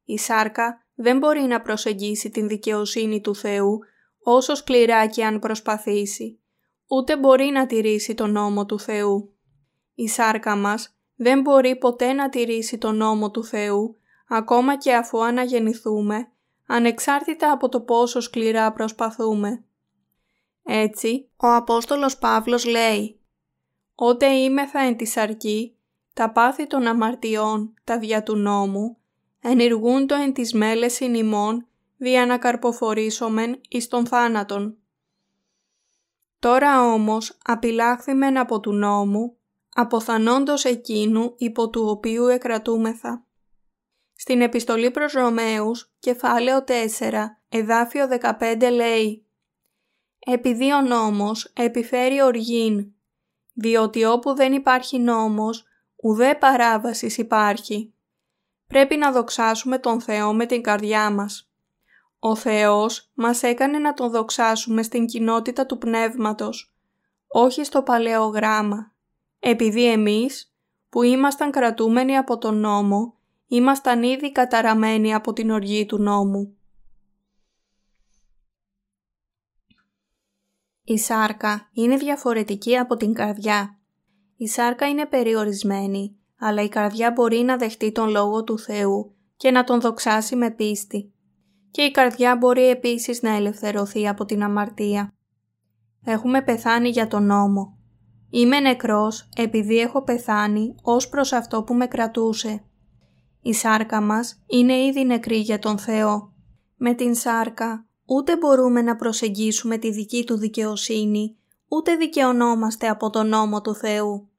Η 0.05 0.17
σάρκα 0.17 0.85
δεν 0.95 1.17
μπορεί 1.17 1.41
να 1.41 1.61
προσεγγίσει 1.61 2.29
την 2.29 2.47
δικαιοσύνη 2.47 3.21
του 3.21 3.35
Θεού 3.35 3.79
όσο 4.23 4.55
σκληρά 4.55 5.07
και 5.07 5.25
αν 5.25 5.39
προσπαθήσει, 5.39 6.39
ούτε 6.87 7.17
μπορεί 7.17 7.45
να 7.45 7.65
τηρήσει 7.65 8.13
τον 8.13 8.31
νόμο 8.31 8.65
του 8.65 8.79
Θεού. 8.79 9.33
Η 9.95 10.07
σάρκα 10.07 10.55
μας 10.55 10.95
δεν 11.15 11.41
μπορεί 11.41 11.77
ποτέ 11.77 12.13
να 12.13 12.29
τηρήσει 12.29 12.77
τον 12.77 12.95
νόμο 12.95 13.31
του 13.31 13.43
Θεού, 13.43 13.97
ακόμα 14.29 14.77
και 14.77 14.95
αφού 14.95 15.23
αναγεννηθούμε, 15.23 16.31
ανεξάρτητα 16.67 17.51
από 17.51 17.69
το 17.69 17.81
πόσο 17.81 18.19
σκληρά 18.19 18.71
προσπαθούμε. 18.71 19.63
Έτσι, 20.63 21.29
ο 21.37 21.47
Απόστολος 21.47 22.17
Παύλος 22.17 22.65
λέει 22.65 23.19
«Ότε 23.95 24.25
είμεθα 24.25 24.79
εν 24.79 24.97
της 24.97 25.11
σαρκή, 25.11 25.75
τα 26.13 26.31
πάθη 26.31 26.67
των 26.67 26.87
αμαρτιών, 26.87 27.73
τα 27.83 27.99
δια 27.99 28.23
του 28.23 28.35
νόμου, 28.35 28.97
ενηργούν 29.41 30.07
το 30.07 30.15
εν 30.15 30.33
της 30.33 30.53
μέλεσιν 30.53 31.13
ημών, 31.13 31.67
δια 31.97 32.25
να 32.25 32.37
καρποφορήσομεν 32.37 33.61
εις 33.69 33.87
τον 33.87 34.05
θάνατον. 34.07 34.77
Τώρα 36.39 36.93
όμως 36.93 37.37
απειλάχθημεν 37.43 38.37
από 38.37 38.59
του 38.59 38.73
νόμου, 38.73 39.35
αποθανόντος 39.73 40.65
εκείνου 40.65 41.33
υπό 41.37 41.69
του 41.69 41.85
οποίου 41.87 42.25
εκρατούμεθα. 42.25 43.23
Στην 44.21 44.41
επιστολή 44.41 44.91
προς 44.91 45.13
Ρωμαίους, 45.13 45.91
κεφάλαιο 45.99 46.63
4, 46.63 47.41
εδάφιο 47.49 48.07
15 48.39 48.69
λέει 48.71 49.25
«Επειδή 50.19 50.73
ο 50.73 50.81
νόμος 50.81 51.51
επιφέρει 51.55 52.21
οργήν, 52.21 52.91
διότι 53.53 54.05
όπου 54.05 54.35
δεν 54.35 54.53
υπάρχει 54.53 54.99
νόμος, 54.99 55.63
ουδέ 55.95 56.35
παράβασης 56.35 57.17
υπάρχει. 57.17 57.93
Πρέπει 58.67 58.95
να 58.95 59.11
δοξάσουμε 59.11 59.77
τον 59.77 60.01
Θεό 60.01 60.33
με 60.33 60.45
την 60.45 60.61
καρδιά 60.61 61.09
μας. 61.09 61.51
Ο 62.19 62.35
Θεός 62.35 63.09
μας 63.13 63.43
έκανε 63.43 63.79
να 63.79 63.93
τον 63.93 64.09
δοξάσουμε 64.09 64.83
στην 64.83 65.05
κοινότητα 65.05 65.65
του 65.65 65.77
Πνεύματος, 65.77 66.73
όχι 67.27 67.63
στο 67.63 67.83
παλαιό 67.83 68.25
γράμμα, 68.25 68.93
επειδή 69.39 69.91
εμείς, 69.91 70.53
που 70.89 71.03
ήμασταν 71.03 71.51
κρατούμενοι 71.51 72.17
από 72.17 72.37
τον 72.37 72.57
νόμο, 72.59 73.18
ήμασταν 73.49 74.03
ήδη 74.03 74.31
καταραμένοι 74.31 75.13
από 75.13 75.33
την 75.33 75.49
οργή 75.49 75.85
του 75.85 75.97
νόμου. 75.97 76.57
Η 80.83 80.97
σάρκα 80.97 81.69
είναι 81.73 81.97
διαφορετική 81.97 82.77
από 82.77 82.95
την 82.95 83.13
καρδιά. 83.13 83.79
Η 84.35 84.47
σάρκα 84.47 84.87
είναι 84.87 85.05
περιορισμένη, 85.05 86.15
αλλά 86.39 86.63
η 86.63 86.69
καρδιά 86.69 87.11
μπορεί 87.11 87.37
να 87.37 87.57
δεχτεί 87.57 87.91
τον 87.91 88.09
Λόγο 88.09 88.43
του 88.43 88.59
Θεού 88.59 89.15
και 89.37 89.51
να 89.51 89.63
τον 89.63 89.81
δοξάσει 89.81 90.35
με 90.35 90.51
πίστη. 90.51 91.13
Και 91.71 91.81
η 91.81 91.91
καρδιά 91.91 92.35
μπορεί 92.37 92.69
επίσης 92.69 93.21
να 93.21 93.35
ελευθερωθεί 93.35 94.07
από 94.07 94.25
την 94.25 94.43
αμαρτία. 94.43 95.13
Έχουμε 96.05 96.41
πεθάνει 96.41 96.89
για 96.89 97.07
τον 97.07 97.25
νόμο. 97.25 97.77
Είμαι 98.29 98.59
νεκρός 98.59 99.29
επειδή 99.35 99.79
έχω 99.79 100.03
πεθάνει 100.03 100.75
ως 100.81 101.09
προς 101.09 101.33
αυτό 101.33 101.63
που 101.63 101.73
με 101.73 101.87
κρατούσε. 101.87 102.68
Η 103.41 103.53
σάρκα 103.53 104.01
μας 104.01 104.41
είναι 104.47 104.73
ήδη 104.73 105.05
νεκρή 105.05 105.37
για 105.37 105.59
τον 105.59 105.77
Θεό. 105.77 106.33
Με 106.77 106.93
την 106.93 107.15
σάρκα 107.15 107.85
ούτε 108.05 108.37
μπορούμε 108.37 108.81
να 108.81 108.95
προσεγγίσουμε 108.95 109.77
τη 109.77 109.91
δική 109.91 110.23
του 110.25 110.37
δικαιοσύνη, 110.37 111.37
ούτε 111.67 111.95
δικαιωνόμαστε 111.95 112.87
από 112.87 113.09
τον 113.09 113.27
νόμο 113.27 113.61
του 113.61 113.75
Θεού. 113.75 114.29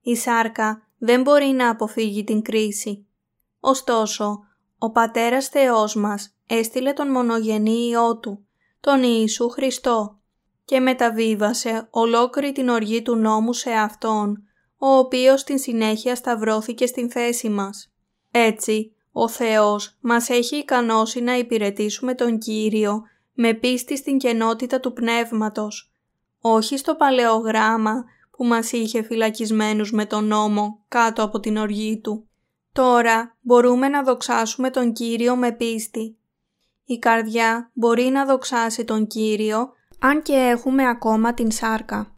Η 0.00 0.16
σάρκα 0.16 0.82
δεν 0.98 1.22
μπορεί 1.22 1.46
να 1.46 1.70
αποφύγει 1.70 2.24
την 2.24 2.42
κρίση. 2.42 3.06
Ωστόσο, 3.60 4.40
ο 4.78 4.90
Πατέρας 4.90 5.48
Θεός 5.48 5.94
μας 5.94 6.36
έστειλε 6.46 6.92
τον 6.92 7.10
μονογενή 7.10 7.86
Υιό 7.88 8.18
Του, 8.18 8.46
τον 8.80 9.02
Ιησού 9.02 9.48
Χριστό, 9.48 10.18
και 10.64 10.80
μεταβίβασε 10.80 11.88
ολόκληρη 11.90 12.52
την 12.52 12.68
οργή 12.68 13.02
του 13.02 13.16
νόμου 13.16 13.52
σε 13.52 13.70
Αυτόν, 13.70 14.42
ο 14.78 14.88
οποίος 14.88 15.40
στην 15.40 15.58
συνέχεια 15.58 16.14
σταυρώθηκε 16.14 16.86
στην 16.86 17.10
θέση 17.10 17.48
μας. 17.48 17.95
Έτσι, 18.38 18.92
ο 19.12 19.28
Θεός 19.28 19.96
μας 20.00 20.28
έχει 20.28 20.56
ικανώσει 20.56 21.20
να 21.20 21.36
υπηρετήσουμε 21.36 22.14
τον 22.14 22.38
Κύριο 22.38 23.02
με 23.34 23.54
πίστη 23.54 23.96
στην 23.96 24.18
κενότητα 24.18 24.80
του 24.80 24.92
Πνεύματος, 24.92 25.92
όχι 26.40 26.76
στο 26.76 26.94
παλαιό 26.94 27.36
γράμμα 27.36 28.04
που 28.30 28.44
μας 28.44 28.72
είχε 28.72 29.02
φυλακισμένους 29.02 29.92
με 29.92 30.06
τον 30.06 30.24
νόμο 30.24 30.84
κάτω 30.88 31.22
από 31.22 31.40
την 31.40 31.56
οργή 31.56 32.00
του. 32.00 32.28
Τώρα 32.72 33.36
μπορούμε 33.40 33.88
να 33.88 34.02
δοξάσουμε 34.02 34.70
τον 34.70 34.92
Κύριο 34.92 35.36
με 35.36 35.52
πίστη. 35.52 36.16
Η 36.84 36.98
καρδιά 36.98 37.70
μπορεί 37.72 38.04
να 38.04 38.24
δοξάσει 38.24 38.84
τον 38.84 39.06
Κύριο 39.06 39.72
αν 40.00 40.22
και 40.22 40.34
έχουμε 40.34 40.88
ακόμα 40.88 41.34
την 41.34 41.50
σάρκα. 41.50 42.16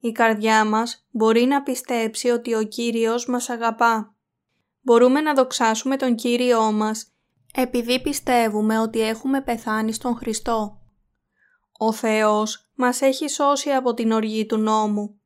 Η 0.00 0.12
καρδιά 0.12 0.64
μας 0.64 1.06
μπορεί 1.10 1.44
να 1.44 1.62
πιστέψει 1.62 2.28
ότι 2.28 2.54
ο 2.54 2.62
Κύριος 2.62 3.26
μας 3.26 3.48
αγαπά. 3.48 4.12
Μπορούμε 4.88 5.20
να 5.20 5.34
δοξάσουμε 5.34 5.96
τον 5.96 6.14
Κύριό 6.14 6.72
μας 6.72 7.12
επειδή 7.54 8.00
πιστεύουμε 8.00 8.78
ότι 8.78 9.00
έχουμε 9.00 9.40
πεθάνει 9.40 9.92
στον 9.92 10.16
Χριστό. 10.16 10.80
Ο 11.78 11.92
Θεός 11.92 12.70
μας 12.74 13.00
έχει 13.00 13.28
σώσει 13.28 13.70
από 13.70 13.94
την 13.94 14.12
οργή 14.12 14.46
του 14.46 14.56
νόμου 14.56 15.20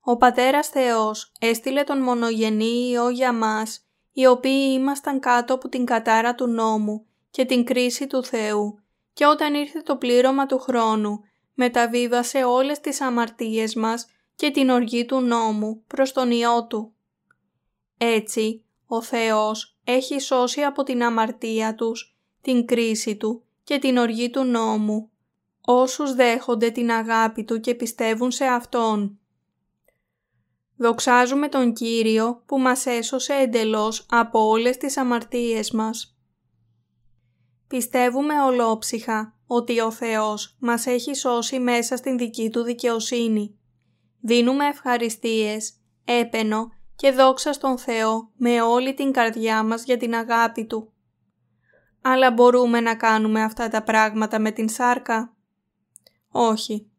ο 0.00 0.16
Πατέρας 0.16 0.68
Θεός 0.68 1.32
έστειλε 1.40 1.82
τον 1.82 2.02
μονογενή 2.02 2.88
Υιό 2.88 3.08
για 3.08 3.32
μας, 3.32 3.86
οι 4.12 4.26
οποίοι 4.26 4.70
ήμασταν 4.72 5.20
κάτω 5.20 5.54
από 5.54 5.68
την 5.68 5.84
κατάρα 5.84 6.34
του 6.34 6.46
νόμου 6.46 7.06
και 7.30 7.44
την 7.44 7.64
κρίση 7.64 8.06
του 8.06 8.24
Θεού 8.24 8.80
και 9.12 9.26
όταν 9.26 9.54
ήρθε 9.54 9.80
το 9.80 9.96
πλήρωμα 9.96 10.46
του 10.46 10.58
χρόνου, 10.58 11.20
μεταβίβασε 11.54 12.44
όλες 12.44 12.80
τις 12.80 13.00
αμαρτίες 13.00 13.74
μας 13.74 14.06
και 14.34 14.50
την 14.50 14.70
οργή 14.70 15.04
του 15.04 15.20
νόμου 15.20 15.82
προς 15.86 16.12
τον 16.12 16.30
Υιό 16.30 16.66
Του. 16.66 16.92
Έτσι, 17.98 18.64
ο 18.92 19.02
Θεός 19.02 19.78
έχει 19.84 20.20
σώσει 20.20 20.60
από 20.60 20.82
την 20.82 21.02
αμαρτία 21.02 21.74
τους, 21.74 22.18
την 22.40 22.66
κρίση 22.66 23.16
Του 23.16 23.42
και 23.64 23.78
την 23.78 23.96
οργή 23.96 24.30
του 24.30 24.44
νόμου, 24.44 25.10
όσους 25.60 26.14
δέχονται 26.14 26.70
την 26.70 26.90
αγάπη 26.90 27.44
Του 27.44 27.60
και 27.60 27.74
πιστεύουν 27.74 28.30
σε 28.30 28.44
Αυτόν. 28.44 29.18
Δοξάζουμε 30.76 31.48
τον 31.48 31.72
Κύριο 31.72 32.42
που 32.46 32.58
μας 32.58 32.86
έσωσε 32.86 33.32
εντελώς 33.32 34.06
από 34.08 34.48
όλες 34.48 34.76
τις 34.76 34.96
αμαρτίες 34.96 35.70
μας. 35.70 36.18
Πιστεύουμε 37.68 38.42
ολόψυχα 38.42 39.38
ότι 39.46 39.80
ο 39.80 39.90
Θεός 39.90 40.56
μας 40.58 40.86
έχει 40.86 41.14
σώσει 41.14 41.58
μέσα 41.58 41.96
στην 41.96 42.18
δική 42.18 42.50
Του 42.50 42.62
δικαιοσύνη. 42.62 43.58
Δίνουμε 44.20 44.66
ευχαριστίες, 44.66 45.74
έπαινο 46.04 46.78
και 47.00 47.12
δόξα 47.12 47.52
στον 47.52 47.78
Θεό 47.78 48.30
με 48.36 48.62
όλη 48.62 48.94
την 48.94 49.12
καρδιά 49.12 49.62
μας 49.62 49.84
για 49.84 49.96
την 49.96 50.14
αγάπη 50.14 50.64
Του. 50.66 50.92
Αλλά 52.02 52.30
μπορούμε 52.30 52.80
να 52.80 52.94
κάνουμε 52.96 53.42
αυτά 53.42 53.68
τα 53.68 53.82
πράγματα 53.82 54.38
με 54.38 54.50
την 54.50 54.68
σάρκα; 54.68 55.34
Όχι. 56.30 56.90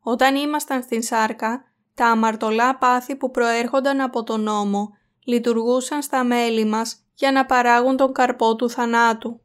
Όταν 0.00 0.34
ήμασταν 0.34 0.82
στην 0.82 1.02
σάρκα, 1.02 1.64
τα 1.94 2.06
αμαρτωλά 2.06 2.78
πάθη 2.78 3.16
που 3.16 3.30
προέρχονταν 3.30 4.00
από 4.00 4.22
τον 4.22 4.40
νόμο 4.40 4.90
λειτουργούσαν 5.24 6.02
στα 6.02 6.24
μέλη 6.24 6.64
μας 6.64 7.06
για 7.14 7.32
να 7.32 7.46
παράγουν 7.46 7.96
τον 7.96 8.12
καρπό 8.12 8.56
του 8.56 8.70
θανάτου. 8.70 9.40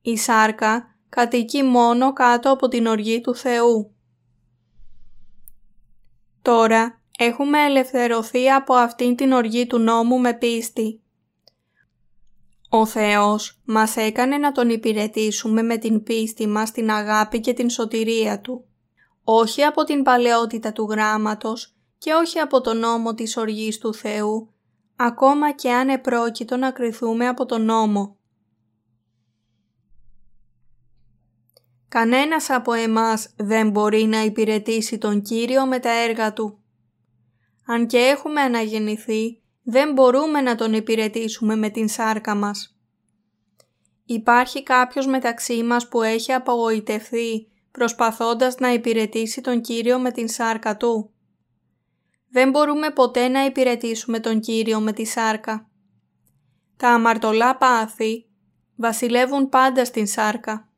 Η 0.00 0.16
σάρκα 0.16 0.96
κατοικεί 1.08 1.62
μόνο 1.62 2.12
κάτω 2.12 2.50
από 2.50 2.68
την 2.68 2.86
οργή 2.86 3.20
του 3.20 3.34
Θεού. 3.34 3.94
Τώρα 6.42 6.99
έχουμε 7.22 7.64
ελευθερωθεί 7.64 8.50
από 8.50 8.74
αυτήν 8.74 9.16
την 9.16 9.32
οργή 9.32 9.66
του 9.66 9.78
νόμου 9.78 10.18
με 10.18 10.34
πίστη. 10.34 11.00
Ο 12.68 12.86
Θεός 12.86 13.60
μας 13.64 13.96
έκανε 13.96 14.38
να 14.38 14.52
Τον 14.52 14.68
υπηρετήσουμε 14.68 15.62
με 15.62 15.76
την 15.76 16.02
πίστη 16.02 16.46
μας 16.46 16.70
την 16.70 16.90
αγάπη 16.90 17.40
και 17.40 17.52
την 17.52 17.70
σωτηρία 17.70 18.40
Του 18.40 18.64
όχι 19.24 19.62
από 19.62 19.84
την 19.84 20.02
παλαιότητα 20.02 20.72
του 20.72 20.86
γράμματος 20.90 21.74
και 21.98 22.12
όχι 22.12 22.38
από 22.38 22.60
τον 22.60 22.78
νόμο 22.78 23.14
της 23.14 23.36
οργής 23.36 23.78
του 23.78 23.94
Θεού, 23.94 24.54
ακόμα 24.96 25.52
και 25.52 25.72
αν 25.72 25.88
επρόκειτο 25.88 26.56
να 26.56 26.70
κριθούμε 26.70 27.28
από 27.28 27.46
τον 27.46 27.64
νόμο. 27.64 28.16
Κανένας 31.88 32.50
από 32.50 32.72
εμάς 32.72 33.34
δεν 33.36 33.70
μπορεί 33.70 34.02
να 34.02 34.22
υπηρετήσει 34.22 34.98
τον 34.98 35.22
Κύριο 35.22 35.66
με 35.66 35.78
τα 35.78 35.90
έργα 35.90 36.32
Του. 36.32 36.59
Αν 37.72 37.86
και 37.86 37.98
έχουμε 37.98 38.40
αναγεννηθεί, 38.40 39.40
δεν 39.62 39.92
μπορούμε 39.92 40.40
να 40.40 40.54
Τον 40.54 40.72
υπηρετήσουμε 40.72 41.56
με 41.56 41.68
την 41.70 41.88
σάρκα 41.88 42.34
μας. 42.34 42.78
Υπάρχει 44.04 44.62
κάποιος 44.62 45.06
μεταξύ 45.06 45.62
μας 45.62 45.88
που 45.88 46.02
έχει 46.02 46.32
απογοητευθεί 46.32 47.48
προσπαθώντας 47.70 48.56
να 48.56 48.72
υπηρετήσει 48.72 49.40
τον 49.40 49.60
Κύριο 49.60 49.98
με 49.98 50.10
την 50.10 50.28
σάρκα 50.28 50.76
Του; 50.76 51.10
Δεν 52.30 52.50
μπορούμε 52.50 52.90
ποτέ 52.90 53.28
να 53.28 53.44
υπηρετήσουμε 53.44 54.20
τον 54.20 54.40
Κύριο 54.40 54.80
με 54.80 54.92
τη 54.92 55.04
σάρκα. 55.04 55.70
Τα 56.76 56.88
αμαρτωλά 56.88 57.56
πάθη 57.56 58.26
βασιλεύουν 58.76 59.48
πάντα 59.48 59.84
στην 59.84 60.06
σάρκα. 60.06 60.68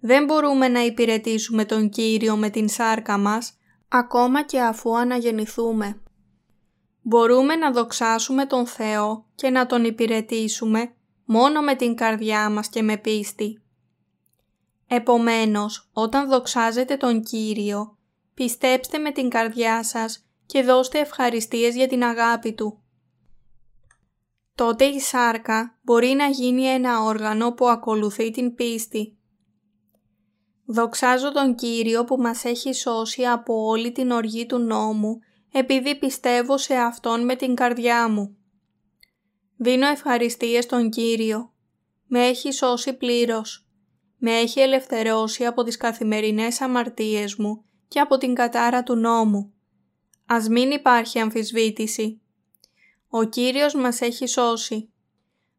Δεν 0.00 0.24
μπορούμε 0.24 0.68
να 0.68 0.80
υπηρετήσουμε 0.80 1.64
τον 1.64 1.88
Κύριο 1.88 2.36
με 2.36 2.50
την 2.50 2.68
σάρκα 2.68 3.18
μας, 3.18 3.58
ακόμα 3.88 4.42
και 4.42 4.60
αφού 4.60 4.98
αναγεννηθούμε. 4.98 6.00
Μπορούμε 7.02 7.56
να 7.56 7.70
δοξάσουμε 7.70 8.46
τον 8.46 8.66
Θεό 8.66 9.24
και 9.34 9.50
να 9.50 9.66
Τον 9.66 9.84
υπηρετήσουμε 9.84 10.94
μόνο 11.24 11.60
με 11.60 11.74
την 11.74 11.94
καρδιά 11.94 12.50
μας 12.50 12.68
και 12.68 12.82
με 12.82 12.96
πίστη. 12.96 13.60
Επομένως, 14.86 15.88
όταν 15.92 16.28
δοξάζετε 16.28 16.96
τον 16.96 17.22
Κύριο, 17.22 17.96
πιστέψτε 18.34 18.98
με 18.98 19.10
την 19.10 19.28
καρδιά 19.28 19.84
σας 19.84 20.26
και 20.46 20.62
δώστε 20.62 20.98
ευχαριστίες 20.98 21.74
για 21.74 21.88
την 21.88 22.04
αγάπη 22.04 22.52
Του. 22.52 22.80
Τότε 24.54 24.84
η 24.84 25.00
σάρκα 25.00 25.78
μπορεί 25.82 26.08
να 26.08 26.26
γίνει 26.26 26.64
ένα 26.64 27.02
όργανο 27.02 27.52
που 27.52 27.68
ακολουθεί 27.68 28.30
την 28.30 28.54
πίστη. 28.54 29.15
Δοξάζω 30.66 31.32
τον 31.32 31.54
Κύριο 31.54 32.04
που 32.04 32.16
μας 32.16 32.44
έχει 32.44 32.72
σώσει 32.72 33.26
από 33.26 33.66
όλη 33.66 33.92
την 33.92 34.10
οργή 34.10 34.46
του 34.46 34.58
νόμου 34.58 35.18
επειδή 35.52 35.98
πιστεύω 35.98 36.58
σε 36.58 36.74
Αυτόν 36.74 37.24
με 37.24 37.36
την 37.36 37.54
καρδιά 37.54 38.08
μου. 38.08 38.36
Δίνω 39.56 39.86
ευχαριστίες 39.86 40.64
στον 40.64 40.90
Κύριο. 40.90 41.52
Με 42.06 42.26
έχει 42.26 42.52
σώσει 42.52 42.92
πλήρως. 42.92 43.66
Με 44.18 44.32
έχει 44.32 44.60
ελευθερώσει 44.60 45.46
από 45.46 45.62
τις 45.62 45.76
καθημερινές 45.76 46.60
αμαρτίες 46.60 47.34
μου 47.34 47.64
και 47.88 48.00
από 48.00 48.18
την 48.18 48.34
κατάρα 48.34 48.82
του 48.82 48.94
νόμου. 48.94 49.52
Ας 50.26 50.48
μην 50.48 50.70
υπάρχει 50.70 51.18
αμφισβήτηση. 51.18 52.20
Ο 53.08 53.24
Κύριος 53.24 53.74
μας 53.74 54.00
έχει 54.00 54.26
σώσει. 54.26 54.92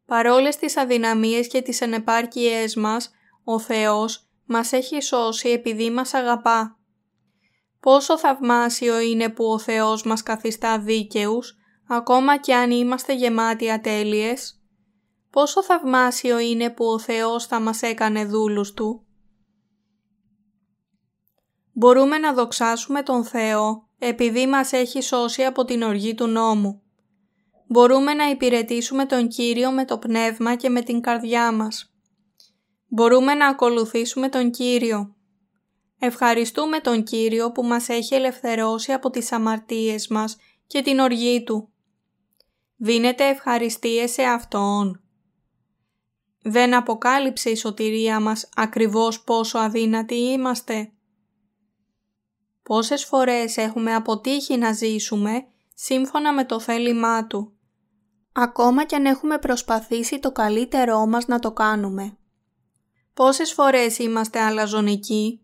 Παρόλες 0.06 0.56
τις 0.56 0.76
αδυναμίες 0.76 1.46
και 1.46 1.62
τις 1.62 1.82
ανεπάρκειές 1.82 2.74
μας, 2.74 3.10
ο 3.44 3.58
Θεός 3.58 4.27
μας 4.48 4.72
έχει 4.72 5.00
σώσει 5.00 5.48
επειδή 5.48 5.90
μας 5.90 6.14
αγαπά. 6.14 6.78
Πόσο 7.80 8.18
θαυμάσιο 8.18 9.00
είναι 9.00 9.28
που 9.28 9.44
ο 9.44 9.58
Θεός 9.58 10.02
μας 10.02 10.22
καθιστά 10.22 10.78
δίκαιους, 10.78 11.56
ακόμα 11.88 12.36
και 12.36 12.54
αν 12.54 12.70
είμαστε 12.70 13.14
γεμάτοι 13.14 13.70
ατέλειες. 13.70 14.62
Πόσο 15.30 15.62
θαυμάσιο 15.62 16.38
είναι 16.38 16.70
που 16.70 16.84
ο 16.84 16.98
Θεός 16.98 17.46
θα 17.46 17.60
μας 17.60 17.82
έκανε 17.82 18.24
δούλους 18.24 18.72
Του. 18.72 19.06
Μπορούμε 21.72 22.18
να 22.18 22.32
δοξάσουμε 22.32 23.02
τον 23.02 23.24
Θεό 23.24 23.88
επειδή 23.98 24.46
μας 24.46 24.72
έχει 24.72 25.00
σώσει 25.00 25.44
από 25.44 25.64
την 25.64 25.82
οργή 25.82 26.14
του 26.14 26.26
νόμου. 26.26 26.82
Μπορούμε 27.68 28.14
να 28.14 28.24
υπηρετήσουμε 28.30 29.06
τον 29.06 29.28
Κύριο 29.28 29.70
με 29.70 29.84
το 29.84 29.98
πνεύμα 29.98 30.54
και 30.54 30.68
με 30.68 30.80
την 30.80 31.00
καρδιά 31.00 31.52
μας. 31.52 31.92
Μπορούμε 32.88 33.34
να 33.34 33.46
ακολουθήσουμε 33.46 34.28
τον 34.28 34.50
Κύριο. 34.50 35.16
Ευχαριστούμε 35.98 36.80
τον 36.80 37.02
Κύριο 37.02 37.52
που 37.52 37.64
μας 37.64 37.88
έχει 37.88 38.14
ελευθερώσει 38.14 38.92
από 38.92 39.10
τις 39.10 39.32
αμαρτίες 39.32 40.08
μας 40.08 40.36
και 40.66 40.82
την 40.82 40.98
οργή 40.98 41.42
Του. 41.42 41.72
Δίνετε 42.76 43.28
ευχαριστίες 43.28 44.10
σε 44.10 44.22
Αυτόν. 44.22 45.02
Δεν 46.42 46.74
αποκάλυψε 46.74 47.50
η 47.50 47.56
σωτηρία 47.56 48.20
μας 48.20 48.48
ακριβώς 48.54 49.22
πόσο 49.22 49.58
αδύνατοι 49.58 50.14
είμαστε. 50.14 50.92
Πόσες 52.62 53.04
φορές 53.04 53.56
έχουμε 53.56 53.94
αποτύχει 53.94 54.56
να 54.56 54.72
ζήσουμε 54.72 55.46
σύμφωνα 55.74 56.32
με 56.32 56.44
το 56.44 56.60
θέλημά 56.60 57.26
Του. 57.26 57.52
Ακόμα 58.32 58.84
κι 58.84 58.94
αν 58.94 59.04
έχουμε 59.04 59.38
προσπαθήσει 59.38 60.18
το 60.18 60.32
καλύτερό 60.32 61.06
μας 61.06 61.26
να 61.26 61.38
το 61.38 61.52
κάνουμε. 61.52 62.17
Πόσες 63.18 63.52
φορές 63.52 63.98
είμαστε 63.98 64.40
αλαζονικοί. 64.40 65.40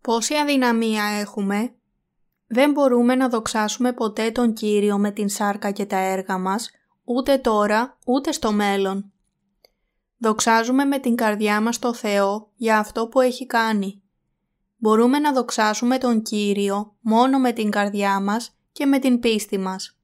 Πόση 0.00 0.34
αδυναμία 0.34 1.04
έχουμε; 1.04 1.74
Δεν 2.46 2.72
μπορούμε 2.72 3.14
να 3.14 3.28
δοξάσουμε 3.28 3.92
ποτέ 3.92 4.30
τον 4.30 4.52
Κύριο 4.52 4.98
με 4.98 5.10
την 5.10 5.28
σάρκα 5.28 5.70
και 5.70 5.86
τα 5.86 5.96
έργα 5.96 6.38
μας, 6.38 6.70
ούτε 7.04 7.38
τώρα, 7.38 7.98
ούτε 8.06 8.32
στο 8.32 8.52
μέλλον. 8.52 9.12
Δοξάζουμε 10.18 10.84
με 10.84 10.98
την 10.98 11.14
καρδιά 11.14 11.60
μας 11.60 11.78
το 11.78 11.94
Θεό 11.94 12.50
για 12.56 12.78
αυτό 12.78 13.08
που 13.08 13.20
έχει 13.20 13.46
κάνει 13.46 14.02
μπορούμε 14.76 15.18
να 15.18 15.32
δοξάσουμε 15.32 15.98
τον 15.98 16.22
Κύριο 16.22 16.96
μόνο 17.00 17.38
με 17.38 17.52
την 17.52 17.70
καρδιά 17.70 18.20
μας 18.20 18.56
και 18.72 18.86
με 18.86 18.98
την 18.98 19.20
πίστη 19.20 19.58
μας. 19.58 19.99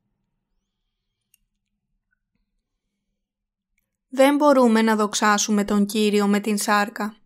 Δεν 4.16 4.36
μπορούμε 4.36 4.82
να 4.82 4.96
δοξάσουμε 4.96 5.64
τον 5.64 5.86
Κύριο 5.86 6.26
με 6.26 6.40
την 6.40 6.58
σάρκα. 6.58 7.16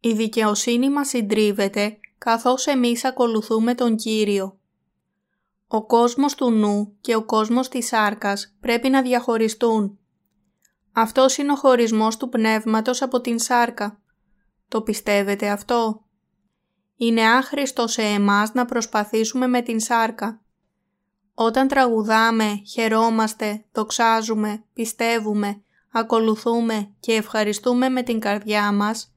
Η 0.00 0.12
δικαιοσύνη 0.12 0.90
μας 0.90 1.08
συντρίβεται 1.08 1.98
καθώς 2.18 2.66
εμείς 2.66 3.04
ακολουθούμε 3.04 3.74
τον 3.74 3.96
Κύριο. 3.96 4.58
Ο 5.68 5.86
κόσμος 5.86 6.34
του 6.34 6.50
νου 6.50 6.96
και 7.00 7.14
ο 7.14 7.24
κόσμος 7.24 7.68
της 7.68 7.86
σάρκας 7.86 8.56
πρέπει 8.60 8.88
να 8.88 9.02
διαχωριστούν 9.02 9.98
αυτός 10.92 11.36
είναι 11.36 11.52
ο 11.52 11.56
χωρισμός 11.56 12.16
του 12.16 12.28
πνεύματος 12.28 13.02
από 13.02 13.20
την 13.20 13.38
σάρκα. 13.38 14.00
Το 14.68 14.82
πιστεύετε 14.82 15.48
αυτό; 15.48 16.04
Είναι 16.96 17.22
άχρηστο 17.22 17.86
σε 17.86 18.02
εμάς 18.02 18.52
να 18.52 18.64
προσπαθήσουμε 18.64 19.46
με 19.46 19.62
την 19.62 19.80
σάρκα. 19.80 20.40
Όταν 21.38 21.68
τραγουδάμε, 21.68 22.62
χαιρόμαστε, 22.66 23.64
δοξάζουμε, 23.72 24.64
πιστεύουμε, 24.72 25.62
ακολουθούμε 25.92 26.94
και 27.00 27.12
ευχαριστούμε 27.12 27.88
με 27.88 28.02
την 28.02 28.20
καρδιά 28.20 28.72
μας, 28.72 29.14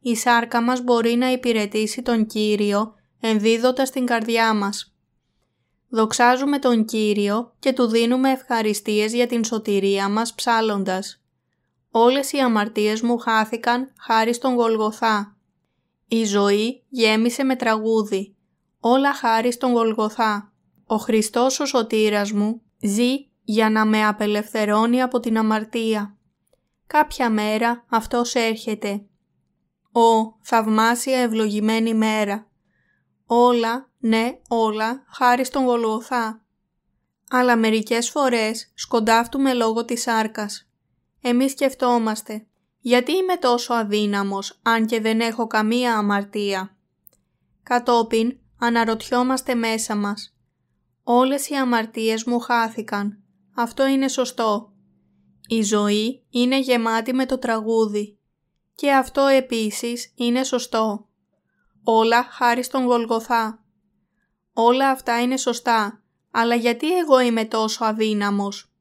η 0.00 0.16
σάρκα 0.16 0.62
μας 0.62 0.80
μπορεί 0.82 1.14
να 1.14 1.32
υπηρετήσει 1.32 2.02
τον 2.02 2.26
Κύριο 2.26 2.94
ενδίδοντας 3.20 3.90
την 3.90 4.06
καρδιά 4.06 4.54
μας. 4.54 4.94
Δοξάζουμε 5.88 6.58
τον 6.58 6.84
Κύριο 6.84 7.54
και 7.58 7.72
Του 7.72 7.86
δίνουμε 7.86 8.30
ευχαριστίες 8.30 9.12
για 9.12 9.26
την 9.26 9.44
σωτηρία 9.44 10.08
μας 10.08 10.34
ψάλλοντας. 10.34 11.22
Όλες 11.90 12.32
οι 12.32 12.38
αμαρτίες 12.38 13.00
μου 13.00 13.18
χάθηκαν 13.18 13.92
χάρη 13.98 14.34
στον 14.34 14.54
Γολγοθά. 14.54 15.36
Η 16.08 16.24
ζωή 16.24 16.84
γέμισε 16.88 17.44
με 17.44 17.56
τραγούδι. 17.56 18.36
Όλα 18.80 19.14
χάρη 19.14 19.52
στον 19.52 19.72
Γολγοθά. 19.72 20.52
Ο 20.90 20.96
Χριστός 20.96 21.60
ο 21.60 21.66
σωτήρας 21.66 22.32
μου 22.32 22.62
ζει 22.80 23.26
για 23.42 23.70
να 23.70 23.84
με 23.84 24.06
απελευθερώνει 24.06 25.02
από 25.02 25.20
την 25.20 25.38
αμαρτία. 25.38 26.16
Κάποια 26.86 27.30
μέρα 27.30 27.84
αυτός 27.88 28.34
έρχεται. 28.34 29.02
Ω 29.92 30.36
θαυμάσια 30.40 31.18
ευλογημένη 31.18 31.94
μέρα. 31.94 32.46
Όλα, 33.26 33.90
ναι 33.98 34.38
όλα, 34.48 35.04
χάρη 35.08 35.44
στον 35.44 35.64
Γολγοθά. 35.64 36.44
Αλλά 37.30 37.56
μερικές 37.56 38.10
φορές 38.10 38.72
σκοντάφτουμε 38.74 39.54
λόγω 39.54 39.84
της 39.84 40.02
σάρκας. 40.02 40.70
Εμείς 41.20 41.50
σκεφτόμαστε 41.50 42.46
γιατί 42.80 43.12
είμαι 43.12 43.36
τόσο 43.36 43.74
αδύναμος 43.74 44.58
αν 44.62 44.86
και 44.86 45.00
δεν 45.00 45.20
έχω 45.20 45.46
καμία 45.46 45.96
αμαρτία. 45.96 46.76
Κατόπιν 47.62 48.38
αναρωτιόμαστε 48.58 49.54
μέσα 49.54 49.94
μας. 49.94 50.37
Όλες 51.10 51.48
οι 51.48 51.54
αμαρτίες 51.54 52.24
μου 52.24 52.38
χάθηκαν. 52.38 53.18
Αυτό 53.54 53.86
είναι 53.86 54.08
σωστό. 54.08 54.72
Η 55.48 55.62
ζωή 55.62 56.22
είναι 56.30 56.58
γεμάτη 56.58 57.12
με 57.12 57.26
το 57.26 57.38
τραγούδι. 57.38 58.18
Και 58.74 58.92
αυτό 58.92 59.26
επίσης 59.26 60.12
είναι 60.14 60.44
σωστό. 60.44 61.08
Όλα 61.84 62.24
χάρη 62.24 62.62
στον 62.62 62.84
Γολγοθά. 62.84 63.64
Όλα 64.52 64.90
αυτά 64.90 65.20
είναι 65.20 65.36
σωστά. 65.36 66.02
Αλλά 66.30 66.54
γιατί 66.54 66.98
εγώ 66.98 67.20
είμαι 67.20 67.44
τόσο 67.44 67.84
αδύναμος; 67.84 68.72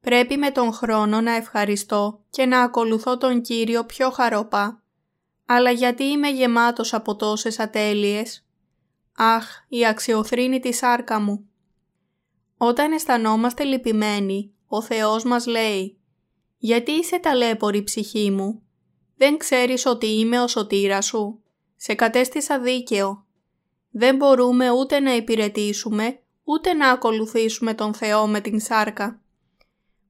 Πρέπει 0.00 0.36
με 0.36 0.50
τον 0.50 0.72
χρόνο 0.72 1.20
να 1.20 1.32
ευχαριστώ 1.32 2.22
και 2.30 2.46
να 2.46 2.62
ακολουθώ 2.62 3.16
τον 3.16 3.42
Κύριο 3.42 3.84
πιο 3.84 4.10
χαροπά. 4.10 4.82
Αλλά 5.46 5.70
γιατί 5.70 6.04
είμαι 6.04 6.28
γεμάτος 6.28 6.94
από 6.94 7.16
τόσες 7.16 7.58
ατέλειες; 7.58 8.46
Αχ, 9.16 9.46
η 9.68 9.86
αξιοθρύνη 9.86 10.60
της 10.60 10.76
σάρκα 10.76 11.20
μου. 11.20 11.48
Όταν 12.56 12.92
αισθανόμαστε 12.92 13.64
λυπημένοι, 13.64 14.54
ο 14.66 14.82
Θεός 14.82 15.24
μας 15.24 15.46
λέει 15.46 15.98
«Γιατί 16.58 16.92
είσαι 16.92 17.18
ταλέπορη 17.18 17.82
ψυχή 17.82 18.30
μου, 18.30 18.62
δεν 19.16 19.36
ξέρεις 19.36 19.86
ότι 19.86 20.06
είμαι 20.06 20.40
ο 20.40 20.48
σωτήρας 20.48 21.06
σου, 21.06 21.42
σε 21.76 21.94
κατέστησα 21.94 22.60
δίκαιο. 22.60 23.26
Δεν 23.90 24.16
μπορούμε 24.16 24.70
ούτε 24.70 25.00
να 25.00 25.14
υπηρετήσουμε, 25.14 26.18
ούτε 26.44 26.72
να 26.72 26.90
ακολουθήσουμε 26.90 27.74
τον 27.74 27.94
Θεό 27.94 28.26
με 28.26 28.40
την 28.40 28.60
σάρκα. 28.60 29.20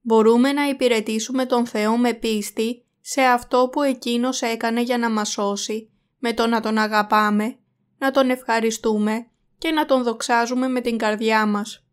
Μπορούμε 0.01 0.53
να 0.53 0.69
υπηρετήσουμε 0.69 1.47
τον 1.47 1.67
Θεό 1.67 1.97
με 1.97 2.13
πίστη 2.13 2.85
σε 3.01 3.21
αυτό 3.23 3.69
που 3.73 3.83
Εκείνος 3.83 4.43
έκανε 4.43 4.83
για 4.83 4.99
να 4.99 5.11
μας 5.11 5.31
σώσει, 5.31 5.91
με 6.19 6.33
το 6.33 6.47
να 6.47 6.61
Τον 6.61 6.79
αγαπάμε, 6.79 7.57
να 7.99 8.11
Τον 8.11 8.31
ευχαριστούμε 8.31 9.27
και 9.59 9.71
να 9.71 9.85
Τον 9.85 10.03
δοξάζουμε 10.03 10.69
με 10.69 10.81
την 10.81 10.99
καρδιά 10.99 11.47
μας. 11.47 11.84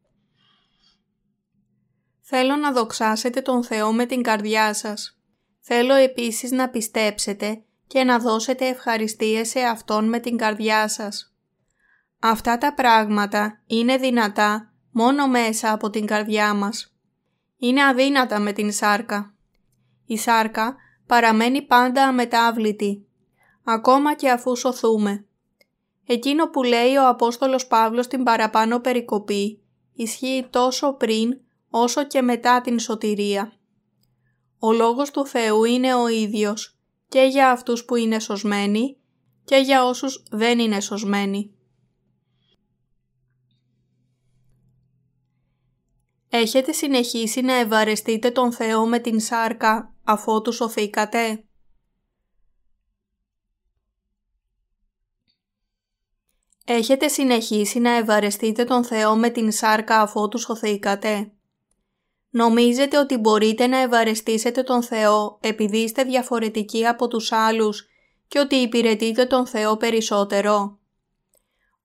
Θέλω 2.34 2.56
να 2.56 2.72
δοξάσετε 2.72 3.42
τον 3.42 3.64
Θεό 3.64 3.94
με 3.94 4.06
την 4.06 4.22
καρδιά 4.22 4.74
σας. 4.74 5.18
Θέλω 5.60 5.94
επίσης 5.94 6.52
να 6.52 6.70
πιστέψετε 6.70 7.64
και 7.88 8.04
να 8.04 8.20
δώσετε 8.20 8.68
ευχαριστίες 8.68 9.50
σε 9.50 9.60
Αυτόν 9.60 10.10
με 10.10 10.20
την 10.20 10.38
καρδιά 10.38 10.88
σας. 10.88 11.34
Αυτά 12.20 12.58
τα 12.58 12.74
πράγματα 12.74 13.62
είναι 13.68 13.98
δυνατά 13.98 14.74
μόνο 14.92 15.28
μέσα 15.28 15.72
από 15.72 15.90
την 15.90 16.06
καρδιά 16.06 16.54
μας. 16.54 16.96
Είναι 17.58 17.84
αδύνατα 17.84 18.40
με 18.40 18.52
την 18.52 18.72
σάρκα. 18.72 19.34
Η 20.06 20.18
σάρκα 20.18 20.76
παραμένει 21.08 21.62
πάντα 21.62 22.04
αμετάβλητη, 22.04 23.08
ακόμα 23.64 24.16
και 24.16 24.30
αφού 24.30 24.56
σωθούμε. 24.56 25.26
Εκείνο 26.06 26.50
που 26.50 26.64
λέει 26.64 26.96
ο 26.96 27.08
Απόστολος 27.08 27.68
Παύλος 27.68 28.06
στην 28.06 28.24
παραπάνω 28.24 28.80
περικοπή 28.80 29.62
ισχύει 29.94 30.48
τόσο 30.50 30.94
πριν 30.94 31.40
όσο 31.72 32.08
και 32.08 32.22
μετά 32.22 32.62
την 32.62 32.80
σωτηρία. 32.80 33.54
Ο 34.60 34.72
Λόγος 34.72 35.12
του 35.12 35.26
Θεού 35.26 35.64
είναι 35.64 35.96
ο 35.96 36.08
ίδιος 36.08 36.80
και 37.08 37.22
για 37.22 37.52
αυτούς 37.52 37.86
που 37.86 37.96
είναι 37.96 38.20
σωσμένοι 38.20 38.98
και 39.44 39.56
για 39.56 39.86
όσους 39.86 40.24
δεν 40.32 40.60
είναι 40.60 40.80
σωσμένοι. 40.80 41.56
Έχετε 46.30 46.72
συνεχίσει 46.72 47.42
να 47.42 47.54
ευαρεστείτε 47.54 48.32
τον 48.32 48.52
Θεό 48.54 48.86
με 48.86 49.00
την 49.00 49.20
σάρκα 49.20 49.94
αφότου 50.04 50.52
σωθήκατε; 50.52 51.44
Έχετε 56.66 57.08
συνεχίσει 57.08 57.80
να 57.80 57.92
ευαρεστείτε 57.92 58.64
τον 58.64 58.84
Θεό 58.84 59.16
με 59.16 59.30
την 59.30 59.52
σάρκα 59.52 60.02
αφότου 60.02 60.38
σωθήκατε; 60.38 61.32
Νομίζετε 62.34 62.98
ότι 62.98 63.18
μπορείτε 63.18 63.68
να 63.68 63.78
ευαρεστήσετε 63.78 64.64
τον 64.64 64.84
Θεό 64.84 65.38
επειδή 65.42 65.78
είστε 65.78 66.04
διαφορετικοί 66.04 66.88
από 66.88 67.08
τους 67.08 67.32
άλλους 67.32 67.88
και 68.28 68.40
ότι 68.40 68.56
υπηρετείτε 68.56 69.26
τον 69.26 69.48
Θεό 69.48 69.78
περισσότερο; 69.78 70.80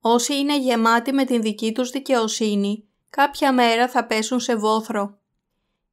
Όσοι 0.00 0.34
είναι 0.34 0.58
γεμάτοι 0.58 1.12
με 1.12 1.24
την 1.24 1.42
δική 1.42 1.72
τους 1.72 1.90
δικαιοσύνη, 1.90 2.88
κάποια 3.10 3.52
μέρα 3.52 3.88
θα 3.88 4.06
πέσουν 4.06 4.40
σε 4.40 4.56
βόθρο. 4.56 5.18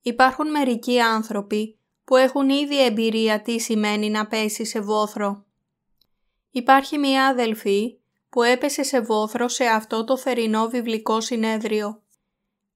Υπάρχουν 0.02 0.52
μερικοί 0.52 1.00
άνθρωποι 1.00 1.78
που 2.04 2.16
έχουν 2.16 2.50
ήδη 2.50 2.86
εμπειρία 2.86 3.42
τι 3.42 3.60
σημαίνει 3.60 4.10
να 4.10 4.28
πέσει 4.28 4.66
σε 4.66 4.80
βόθρο. 4.82 5.46
Υπάρχει 6.52 6.98
μία 6.98 7.28
αδελφή 7.28 7.98
που 8.30 8.44
έπεσε 8.44 8.84
σε 8.84 9.02
βόθρο 9.02 9.48
σε 9.48 9.66
αυτό 9.66 10.04
το 10.04 10.18
θερινό 10.18 10.68
βιβλικό 10.68 11.22
συνέδριο. 11.22 12.02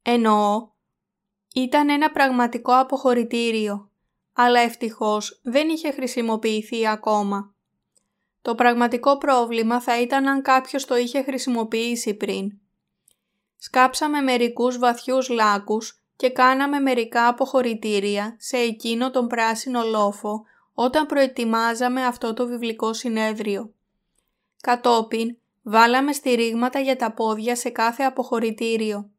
Εννοώ 0.01 0.69
ήταν 1.53 1.89
ένα 1.89 2.11
πραγματικό 2.11 2.79
αποχωρητήριο, 2.79 3.89
αλλά 4.33 4.59
ευτυχώς 4.59 5.39
δεν 5.43 5.69
είχε 5.69 5.91
χρησιμοποιηθεί 5.91 6.87
ακόμα. 6.87 7.55
Το 8.41 8.55
πραγματικό 8.55 9.17
πρόβλημα 9.17 9.81
θα 9.81 10.01
ήταν 10.01 10.27
αν 10.27 10.41
κάποιος 10.41 10.85
το 10.85 10.95
είχε 10.95 11.23
χρησιμοποιήσει 11.23 12.13
πριν. 12.13 12.51
Σκάψαμε 13.57 14.21
μερικούς 14.21 14.77
βαθιούς 14.77 15.29
λάκους 15.29 16.01
και 16.15 16.29
κάναμε 16.29 16.79
μερικά 16.79 17.27
αποχωρητήρια 17.27 18.35
σε 18.39 18.57
εκείνο 18.57 19.11
τον 19.11 19.27
πράσινο 19.27 19.83
λόφο 19.83 20.43
όταν 20.73 21.05
προετοιμάζαμε 21.05 22.05
αυτό 22.05 22.33
το 22.33 22.47
βιβλικό 22.47 22.93
συνέδριο. 22.93 23.73
Κατόπιν, 24.61 25.37
βάλαμε 25.61 26.13
στηρίγματα 26.13 26.79
για 26.79 26.95
τα 26.95 27.11
πόδια 27.11 27.55
σε 27.55 27.69
κάθε 27.69 28.03
αποχωρητήριο 28.03 29.09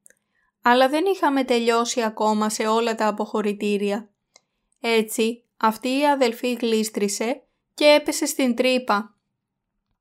αλλά 0.71 0.89
δεν 0.89 1.05
είχαμε 1.05 1.45
τελειώσει 1.45 2.03
ακόμα 2.03 2.49
σε 2.49 2.67
όλα 2.67 2.95
τα 2.95 3.07
αποχωρητήρια. 3.07 4.11
Έτσι, 4.81 5.45
αυτή 5.57 5.89
η 5.89 6.07
αδελφή 6.07 6.53
γλίστρισε 6.53 7.43
και 7.75 7.85
έπεσε 7.85 8.27
στην 8.27 8.55
τρύπα. 8.55 9.17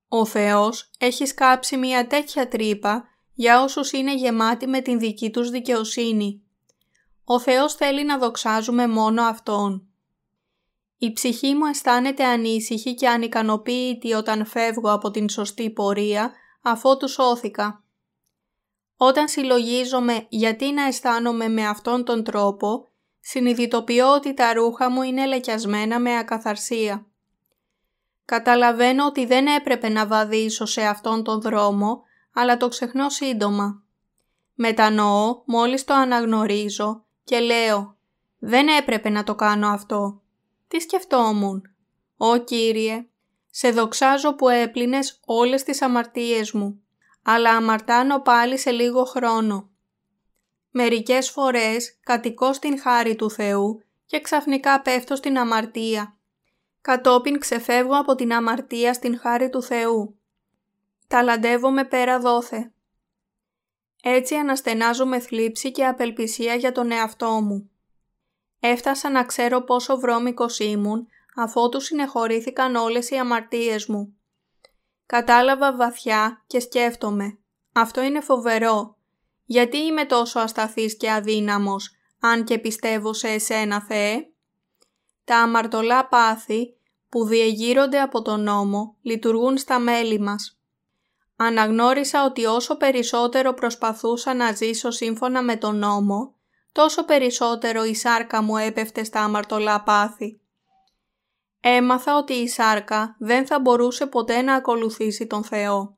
Ο 0.08 0.26
Θεός 0.26 0.92
έχει 0.98 1.26
σκάψει 1.26 1.78
μια 1.78 2.08
τέτοια 2.08 2.48
τρύπα 2.48 3.04
για 3.34 3.62
όσους 3.64 3.92
είναι 3.92 4.16
γεμάτοι 4.16 4.68
με 4.68 4.82
την 4.82 5.00
δική 5.00 5.30
τους 5.30 5.50
δικαιοσύνη. 5.50 6.42
Ο 7.24 7.40
Θεός 7.40 7.74
θέλει 7.74 8.06
να 8.06 8.18
δοξάζουμε 8.18 8.88
μόνο 8.88 9.24
Αυτόν. 9.24 9.88
Η 10.98 11.14
ψυχή 11.14 11.54
μου 11.54 11.66
αισθάνεται 11.66 12.24
ανήσυχη 12.24 12.94
και 12.94 13.08
ανικανοποίητη 13.08 14.14
όταν 14.14 14.46
φεύγω 14.46 14.92
από 14.92 15.12
την 15.12 15.30
σωστή 15.30 15.70
πορεία 15.70 16.32
αφότου 16.62 17.08
σώθηκα. 17.08 17.87
Όταν 18.98 19.28
συλλογίζομαι 19.28 20.26
γιατί 20.30 20.72
να 20.72 20.84
αισθάνομαι 20.84 21.48
με 21.48 21.68
αυτόν 21.68 22.04
τον 22.04 22.24
τρόπο, 22.24 22.88
συνειδητοποιώ 23.20 24.14
ότι 24.14 24.34
τα 24.34 24.54
ρούχα 24.54 24.90
μου 24.90 25.02
είναι 25.02 25.26
λεκιασμένα 25.26 26.00
με 26.00 26.18
ακαθαρσία. 26.18 27.06
Καταλαβαίνω 28.26 29.06
ότι 29.06 29.26
δεν 29.26 29.48
έπρεπε 29.48 29.90
να 29.90 30.08
βαδίσω 30.08 30.66
σε 30.66 30.82
αυτόν 30.82 31.24
τον 31.24 31.42
δρόμο, 31.42 32.02
αλλά 32.34 32.58
το 32.58 32.68
ξεχνώ 32.68 33.10
σύντομα. 33.10 33.84
Μετανοώ 34.54 35.42
μόλις 35.46 35.84
το 35.84 35.94
αναγνωρίζω 35.94 37.06
και 37.24 37.40
λέω 37.40 37.96
«Δεν 38.40 38.68
έπρεπε 38.68 39.10
να 39.10 39.24
το 39.24 39.36
κάνω 39.36 39.68
αυτό». 39.68 40.22
Τι 40.68 40.80
σκεφτόμουν; 40.80 41.62
«Ω 42.18 42.38
Κύριε, 42.38 43.08
σε 43.50 43.72
δοξάζω 43.72 44.36
που 44.36 44.50
έπλυνες 44.50 45.20
όλες 45.26 45.64
τις 45.64 45.82
αμαρτίες 45.82 46.52
μου 46.52 46.82
αλλά 47.30 47.56
αμαρτάνω 47.56 48.20
πάλι 48.20 48.58
σε 48.58 48.72
λίγο 48.72 49.04
χρόνο. 49.04 49.70
Μερικές 50.72 51.30
φορές 51.30 52.00
κατοικώ 52.04 52.54
στην 52.54 52.80
χάρη 52.80 53.16
του 53.16 53.32
Θεού 53.32 53.84
και 54.06 54.22
ξαφνικά 54.22 54.82
πέφτω 54.82 55.16
στην 55.16 55.38
αμαρτία. 55.38 56.18
Κατόπιν 56.82 57.40
ξεφεύγω 57.40 57.98
από 57.98 58.16
την 58.16 58.34
αμαρτία 58.34 58.94
στην 58.94 59.20
χάρη 59.20 59.50
του 59.50 59.64
Θεού. 59.64 60.20
Ταλαντεύομαι 61.08 61.84
πέρα 61.86 62.20
δόθε. 62.20 62.72
Έτσι 64.04 64.36
αναστενάζω 64.36 65.06
με 65.06 65.20
θλίψη 65.20 65.72
και 65.72 65.86
απελπισία 65.86 66.56
για 66.56 66.72
τον 66.72 66.92
εαυτό 66.92 67.32
μου. 67.32 67.70
Έφτασα 68.60 69.10
να 69.10 69.24
ξέρω 69.24 69.62
πόσο 69.62 69.98
βρώμικος 69.98 70.60
ήμουν 70.60 71.08
αφότου 71.36 71.80
συνεχωρήθηκαν 71.80 72.76
όλες 72.76 73.10
οι 73.10 73.16
αμαρτίες 73.16 73.86
μου. 73.86 74.17
Κατάλαβα 75.08 75.76
βαθιά 75.76 76.44
και 76.48 76.60
σκέφτομαι. 76.60 77.38
Αυτό 77.74 78.02
είναι 78.02 78.22
φοβερό. 78.22 78.96
Γιατί 79.46 79.78
είμαι 79.78 80.06
τόσο 80.06 80.40
ασταθής 80.40 80.98
και 80.98 81.12
αδύναμος, 81.12 81.92
αν 82.20 82.44
και 82.44 82.58
πιστεύω 82.58 83.14
σε 83.14 83.28
εσένα 83.28 83.82
Θεέ; 83.82 84.28
Τα 85.24 85.38
αμαρτωλά 85.38 86.08
πάθη 86.08 86.74
που 87.10 87.26
διεγείρονται 87.26 88.02
από 88.02 88.22
τον 88.22 88.44
νόμο 88.44 88.96
λειτουργούν 89.02 89.58
στα 89.58 89.80
μέλη 89.80 90.20
μας. 90.20 90.60
Αναγνώρισα 91.36 92.26
ότι 92.26 92.46
όσο 92.46 92.78
περισσότερο 92.78 93.54
προσπαθούσα 93.54 94.34
να 94.34 94.52
ζήσω 94.52 94.92
σύμφωνα 94.92 95.42
με 95.42 95.56
τον 95.56 95.78
νόμο, 95.78 96.36
τόσο 96.72 97.06
περισσότερο 97.06 97.84
η 97.84 97.96
σάρκα 97.96 98.42
μου 98.42 98.58
έπεφτε 98.58 99.04
στα 99.04 99.22
αμαρτωλά 99.22 99.84
πάθη. 99.84 100.40
Έμαθα 101.60 102.18
ότι 102.18 102.34
η 102.34 102.48
σάρκα 102.48 103.16
δεν 103.20 103.46
θα 103.46 103.60
μπορούσε 103.60 104.06
ποτέ 104.06 104.42
να 104.42 104.54
ακολουθήσει 104.54 105.28
τον 105.28 105.44
Θεό. 105.44 105.98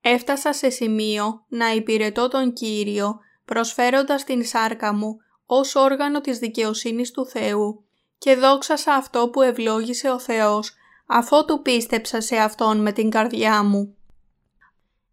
Έφτασα 0.00 0.52
σε 0.52 0.70
σημείο 0.70 1.44
να 1.48 1.72
υπηρετώ 1.72 2.28
τον 2.28 2.52
Κύριο 2.52 3.18
προσφέροντας 3.44 4.24
την 4.24 4.44
σάρκα 4.44 4.94
μου 4.94 5.16
ως 5.46 5.74
όργανο 5.74 6.20
της 6.20 6.38
δικαιοσύνης 6.38 7.10
του 7.10 7.26
Θεού 7.26 7.84
και 8.18 8.34
δόξασα 8.34 8.94
αυτό 8.94 9.28
που 9.28 9.42
ευλόγησε 9.42 10.10
ο 10.10 10.18
Θεός 10.18 10.74
αφότου 11.06 11.62
πίστεψα 11.62 12.20
σε 12.20 12.36
Αυτόν 12.36 12.80
με 12.82 12.92
την 12.92 13.10
καρδιά 13.10 13.62
μου. 13.62 13.96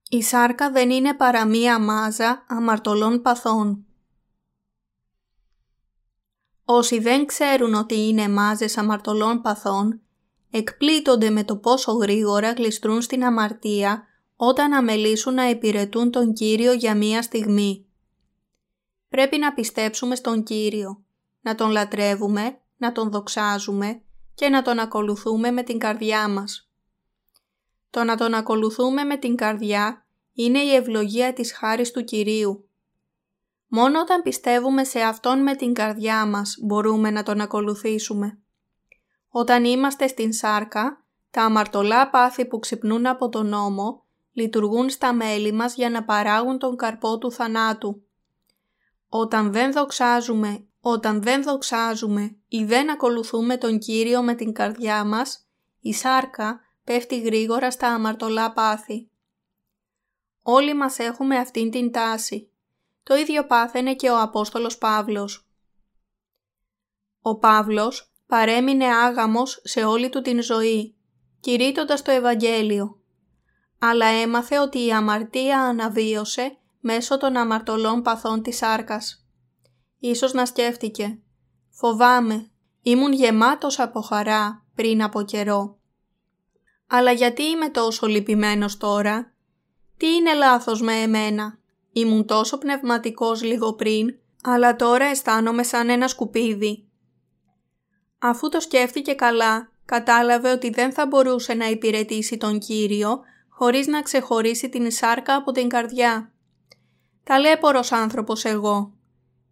Η 0.09 0.23
σάρκα 0.23 0.71
δεν 0.71 0.89
είναι 0.89 1.13
παρά 1.13 1.45
μία 1.45 1.79
μάζα 1.79 2.45
αμαρτωλών 2.47 3.21
παθών. 3.21 3.85
Όσοι 6.65 6.99
δεν 6.99 7.25
ξέρουν 7.25 7.73
ότι 7.73 8.07
είναι 8.07 8.29
μάζες 8.29 8.77
αμαρτωλών 8.77 9.41
παθών, 9.41 10.01
εκπλήττονται 10.51 11.29
με 11.29 11.43
το 11.43 11.57
πόσο 11.57 11.91
γρήγορα 11.91 12.51
γλιστρούν 12.51 13.01
στην 13.01 13.23
αμαρτία 13.23 14.03
όταν 14.35 14.73
αμελήσουν 14.73 15.33
να 15.33 15.49
υπηρετούν 15.49 16.11
τον 16.11 16.33
Κύριο 16.33 16.73
για 16.73 16.95
μία 16.95 17.21
στιγμή. 17.21 17.85
Πρέπει 19.09 19.37
να 19.37 19.53
πιστέψουμε 19.53 20.15
στον 20.15 20.43
Κύριο, 20.43 21.03
να 21.41 21.55
Τον 21.55 21.71
λατρεύουμε, 21.71 22.59
να 22.77 22.91
Τον 22.91 23.11
δοξάζουμε 23.11 24.01
και 24.35 24.49
να 24.49 24.61
Τον 24.61 24.79
ακολουθούμε 24.79 25.51
με 25.51 25.63
την 25.63 25.77
καρδιά 25.77 26.29
μας. 26.29 26.69
Το 27.89 28.03
να 28.03 28.15
Τον 28.17 28.33
ακολουθούμε 28.33 29.03
με 29.03 29.17
την 29.17 29.35
καρδιά 29.35 30.05
είναι 30.33 30.59
η 30.59 30.75
ευλογία 30.75 31.33
της 31.33 31.53
χάρης 31.53 31.91
του 31.91 32.03
Κυρίου. 32.03 32.67
Μόνο 33.75 33.99
όταν 33.99 34.21
πιστεύουμε 34.21 34.83
σε 34.83 34.99
Αυτόν 34.99 35.41
με 35.41 35.55
την 35.55 35.73
καρδιά 35.73 36.25
μας 36.25 36.57
μπορούμε 36.61 37.11
να 37.11 37.23
Τον 37.23 37.41
ακολουθήσουμε. 37.41 38.39
Όταν 39.29 39.65
είμαστε 39.65 40.07
στην 40.07 40.33
σάρκα, 40.33 41.05
τα 41.31 41.43
αμαρτωλά 41.43 42.09
πάθη 42.09 42.45
που 42.45 42.59
ξυπνούν 42.59 43.05
από 43.05 43.29
τον 43.29 43.47
νόμο 43.47 44.05
λειτουργούν 44.31 44.89
στα 44.89 45.13
μέλη 45.13 45.51
μας 45.51 45.75
για 45.75 45.89
να 45.89 46.03
παράγουν 46.03 46.57
τον 46.57 46.75
καρπό 46.75 47.17
του 47.17 47.31
θανάτου. 47.31 48.03
Όταν 49.09 49.51
δεν 49.51 49.71
δοξάζουμε, 49.71 50.65
όταν 50.81 51.21
δεν 51.21 51.43
δοξάζουμε 51.43 52.35
ή 52.47 52.63
δεν 52.63 52.91
ακολουθούμε 52.91 53.57
τον 53.57 53.79
Κύριο 53.79 54.21
με 54.23 54.33
την 54.35 54.53
καρδιά 54.53 55.03
μας, 55.03 55.47
η 55.79 55.93
σάρκα 55.93 56.59
πέφτει 56.83 57.21
γρήγορα 57.21 57.71
στα 57.71 57.87
αμαρτωλά 57.87 58.53
πάθη. 58.53 59.09
Όλοι 60.41 60.73
μας 60.73 60.99
έχουμε 60.99 61.37
αυτήν 61.37 61.71
την 61.71 61.91
τάση. 61.91 62.47
Το 63.03 63.15
ίδιο 63.15 63.45
πάθαινε 63.45 63.95
και 63.95 64.09
ο 64.09 64.21
Απόστολος 64.21 64.77
Παύλος. 64.77 65.47
Ο 67.21 67.37
Παύλος 67.37 68.11
παρέμεινε 68.27 68.85
άγαμος 68.85 69.61
σε 69.63 69.83
όλη 69.83 70.09
του 70.09 70.21
την 70.21 70.41
ζωή, 70.41 70.95
κηρύττοντας 71.39 72.01
το 72.01 72.11
Ευαγγέλιο. 72.11 73.01
Αλλά 73.79 74.05
έμαθε 74.05 74.59
ότι 74.59 74.85
η 74.85 74.93
αμαρτία 74.93 75.61
αναβίωσε 75.61 76.57
μέσω 76.79 77.17
των 77.17 77.35
αμαρτωλών 77.37 78.01
παθών 78.01 78.41
της 78.41 78.57
σάρκας. 78.57 79.27
Ίσως 79.99 80.33
να 80.33 80.45
σκέφτηκε 80.45 81.19
«Φοβάμαι, 81.69 82.51
ήμουν 82.81 83.13
γεμάτος 83.13 83.79
από 83.79 84.01
χαρά 84.01 84.65
πριν 84.75 85.03
από 85.03 85.21
καιρό. 85.21 85.79
Αλλά 86.87 87.11
γιατί 87.11 87.43
είμαι 87.43 87.69
τόσο 87.69 88.07
λυπημένος 88.07 88.77
τώρα» 88.77 89.33
Τι 89.97 90.07
είναι 90.07 90.33
λάθος 90.33 90.81
με 90.81 90.93
εμένα; 90.93 91.59
Ήμουν 91.93 92.25
τόσο 92.25 92.57
πνευματικός 92.57 93.43
λίγο 93.43 93.73
πριν, 93.73 94.15
αλλά 94.43 94.75
τώρα 94.75 95.05
αισθάνομαι 95.05 95.63
σαν 95.63 95.89
ένα 95.89 96.07
σκουπίδι. 96.07 96.87
Αφού 98.19 98.49
το 98.49 98.59
σκέφτηκε 98.59 99.13
καλά, 99.13 99.71
κατάλαβε 99.85 100.51
ότι 100.51 100.69
δεν 100.69 100.93
θα 100.93 101.07
μπορούσε 101.07 101.53
να 101.53 101.65
υπηρετήσει 101.65 102.37
τον 102.37 102.59
Κύριο 102.59 103.19
χωρίς 103.49 103.87
να 103.87 104.01
ξεχωρίσει 104.01 104.69
την 104.69 104.91
σάρκα 104.91 105.35
από 105.35 105.51
την 105.51 105.69
καρδιά. 105.69 106.31
Ταλέπορος 107.23 107.91
άνθρωπος 107.91 108.45
εγώ. 108.45 108.93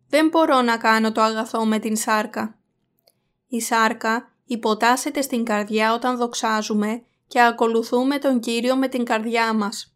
Δεν 0.10 0.28
μπορώ 0.28 0.62
να 0.62 0.78
κάνω 0.78 1.12
το 1.12 1.22
αγαθό 1.22 1.66
με 1.66 1.80
την 1.80 1.96
σάρκα. 1.98 2.60
Η 3.48 3.62
σάρκα 3.62 4.32
υποτάσσεται 4.46 5.22
στην 5.22 5.44
καρδιά 5.44 5.94
όταν 5.94 6.18
δοξάζουμε 6.18 7.02
και 7.28 7.42
ακολουθούμε 7.42 8.18
τον 8.18 8.40
Κύριο 8.40 8.76
με 8.76 8.88
την 8.88 9.04
καρδιά 9.04 9.54
μας. 9.54 9.96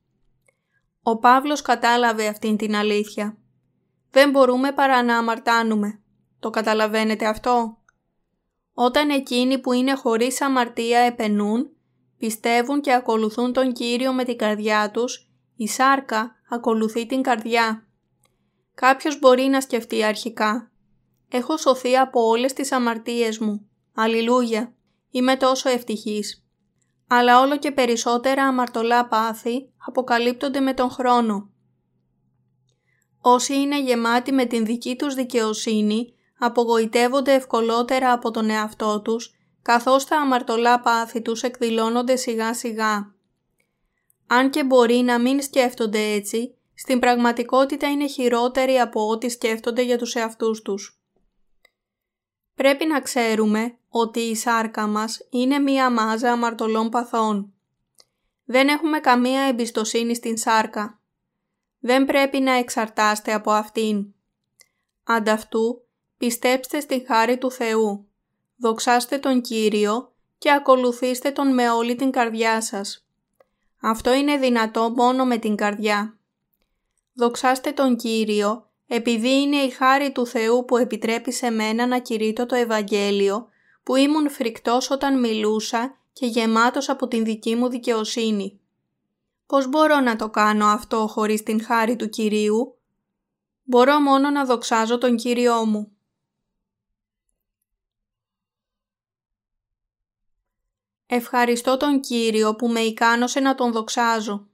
Ο 1.07 1.17
Παύλος 1.17 1.61
κατάλαβε 1.61 2.27
αυτήν 2.27 2.57
την 2.57 2.75
αλήθεια. 2.75 3.37
Δεν 4.11 4.29
μπορούμε 4.29 4.71
παρά 4.71 5.03
να 5.03 5.17
αμαρτάνουμε. 5.17 5.99
Το 6.39 6.49
καταλαβαίνετε 6.49 7.25
αυτό; 7.25 7.77
Όταν 8.73 9.09
εκείνοι 9.09 9.59
που 9.59 9.71
είναι 9.73 9.93
χωρίς 9.93 10.41
αμαρτία 10.41 10.99
επενούν, 10.99 11.69
πιστεύουν 12.17 12.81
και 12.81 12.93
ακολουθούν 12.93 13.53
τον 13.53 13.73
Κύριο 13.73 14.13
με 14.13 14.23
την 14.23 14.37
καρδιά 14.37 14.91
τους, 14.91 15.29
η 15.55 15.67
σάρκα 15.67 16.35
ακολουθεί 16.49 17.05
την 17.05 17.21
καρδιά. 17.21 17.87
Κάποιος 18.73 19.19
μπορεί 19.19 19.43
να 19.43 19.61
σκεφτεί 19.61 20.03
αρχικά 20.03 20.71
«Έχω 21.29 21.57
σωθεί 21.57 21.97
από 21.97 22.27
όλες 22.27 22.53
τις 22.53 22.71
αμαρτίες 22.71 23.39
μου. 23.39 23.69
Αλληλούια. 23.93 24.73
Είμαι 25.09 25.35
τόσο 25.35 25.69
ευτυχής» 25.69 26.44
αλλά 27.07 27.39
όλο 27.39 27.57
και 27.57 27.71
περισσότερα 27.71 28.43
αμαρτωλά 28.43 29.07
πάθη 29.07 29.69
αποκαλύπτονται 29.85 30.59
με 30.59 30.73
τον 30.73 30.89
χρόνο. 30.89 31.49
Όσοι 33.21 33.53
είναι 33.53 33.81
γεμάτοι 33.81 34.31
με 34.31 34.45
την 34.45 34.65
δική 34.65 34.95
τους 34.95 35.13
δικαιοσύνη, 35.13 36.13
απογοητεύονται 36.39 37.33
ευκολότερα 37.33 38.11
από 38.11 38.31
τον 38.31 38.49
εαυτό 38.49 39.01
τους, 39.01 39.33
καθώς 39.61 40.05
τα 40.05 40.17
αμαρτωλά 40.17 40.79
πάθη 40.79 41.21
τους 41.21 41.43
εκδηλώνονται 41.43 42.15
σιγά 42.15 42.53
σιγά. 42.53 43.13
Αν 44.27 44.49
και 44.49 44.63
μπορεί 44.63 44.95
να 44.95 45.19
μην 45.19 45.41
σκέφτονται 45.41 45.99
έτσι, 45.99 46.55
στην 46.73 46.99
πραγματικότητα 46.99 47.91
είναι 47.91 48.07
χειρότεροι 48.07 48.79
από 48.79 49.07
ό,τι 49.09 49.29
σκέφτονται 49.29 49.81
για 49.81 49.97
τους 49.97 50.15
εαυτούς 50.15 50.61
τους. 50.61 50.99
Πρέπει 52.55 52.85
να 52.85 53.01
ξέρουμε 53.01 53.77
ότι 53.97 54.19
η 54.19 54.35
σάρκα 54.35 54.87
μας 54.87 55.27
είναι 55.29 55.59
μία 55.59 55.89
μάζα 55.89 56.31
αμαρτωλών 56.31 56.89
παθών. 56.89 57.53
Δεν 58.45 58.67
έχουμε 58.67 58.99
καμία 58.99 59.41
εμπιστοσύνη 59.41 60.15
στην 60.15 60.37
σάρκα. 60.37 60.99
Δεν 61.79 62.05
πρέπει 62.05 62.39
να 62.39 62.51
εξαρτάστε 62.51 63.33
από 63.33 63.51
αυτήν. 63.51 64.13
Ανταυτού, 65.03 65.85
πιστέψτε 66.17 66.79
στη 66.79 67.05
χάρη 67.07 67.37
του 67.37 67.51
Θεού. 67.51 68.07
Δοξάστε 68.55 69.17
τον 69.17 69.41
Κύριο 69.41 70.13
και 70.37 70.51
ακολουθήστε 70.51 71.31
Τον 71.31 71.53
με 71.53 71.69
όλη 71.69 71.95
την 71.95 72.11
καρδιά 72.11 72.61
σας. 72.61 73.07
Αυτό 73.81 74.13
είναι 74.13 74.37
δυνατό 74.37 74.89
μόνο 74.89 75.25
με 75.25 75.37
την 75.37 75.55
καρδιά. 75.55 76.19
Δοξάστε 77.13 77.71
τον 77.71 77.95
Κύριο 77.95 78.69
επειδή 78.87 79.41
είναι 79.41 79.57
η 79.57 79.69
χάρη 79.69 80.11
του 80.11 80.27
Θεού 80.27 80.65
που 80.65 80.77
επιτρέπει 80.77 81.31
σε 81.31 81.49
μένα 81.49 81.87
να 81.87 81.99
κηρύττω 81.99 82.45
το 82.45 82.55
Ευαγγέλιο, 82.55 83.49
που 83.85 83.95
ήμουν 83.95 84.29
φρικτός 84.29 84.89
όταν 84.89 85.19
μιλούσα 85.19 85.97
και 86.13 86.25
γεμάτος 86.25 86.89
από 86.89 87.07
την 87.07 87.23
δική 87.23 87.55
μου 87.55 87.69
δικαιοσύνη. 87.69 88.59
Πώς 89.45 89.67
μπορώ 89.69 89.99
να 89.99 90.15
το 90.15 90.29
κάνω 90.29 90.65
αυτό 90.65 91.07
χωρίς 91.07 91.43
την 91.43 91.63
χάρη 91.63 91.95
του 91.95 92.09
Κυρίου; 92.09 92.77
Μπορώ 93.63 93.99
μόνο 93.99 94.29
να 94.29 94.45
δοξάζω 94.45 94.97
τον 94.97 95.15
Κύριό 95.15 95.65
μου. 95.65 95.97
Ευχαριστώ 101.05 101.77
τον 101.77 101.99
Κύριο 101.99 102.55
που 102.55 102.67
με 102.67 102.79
ικάνωσε 102.79 103.39
να 103.39 103.55
τον 103.55 103.71
δοξάζω. 103.71 104.47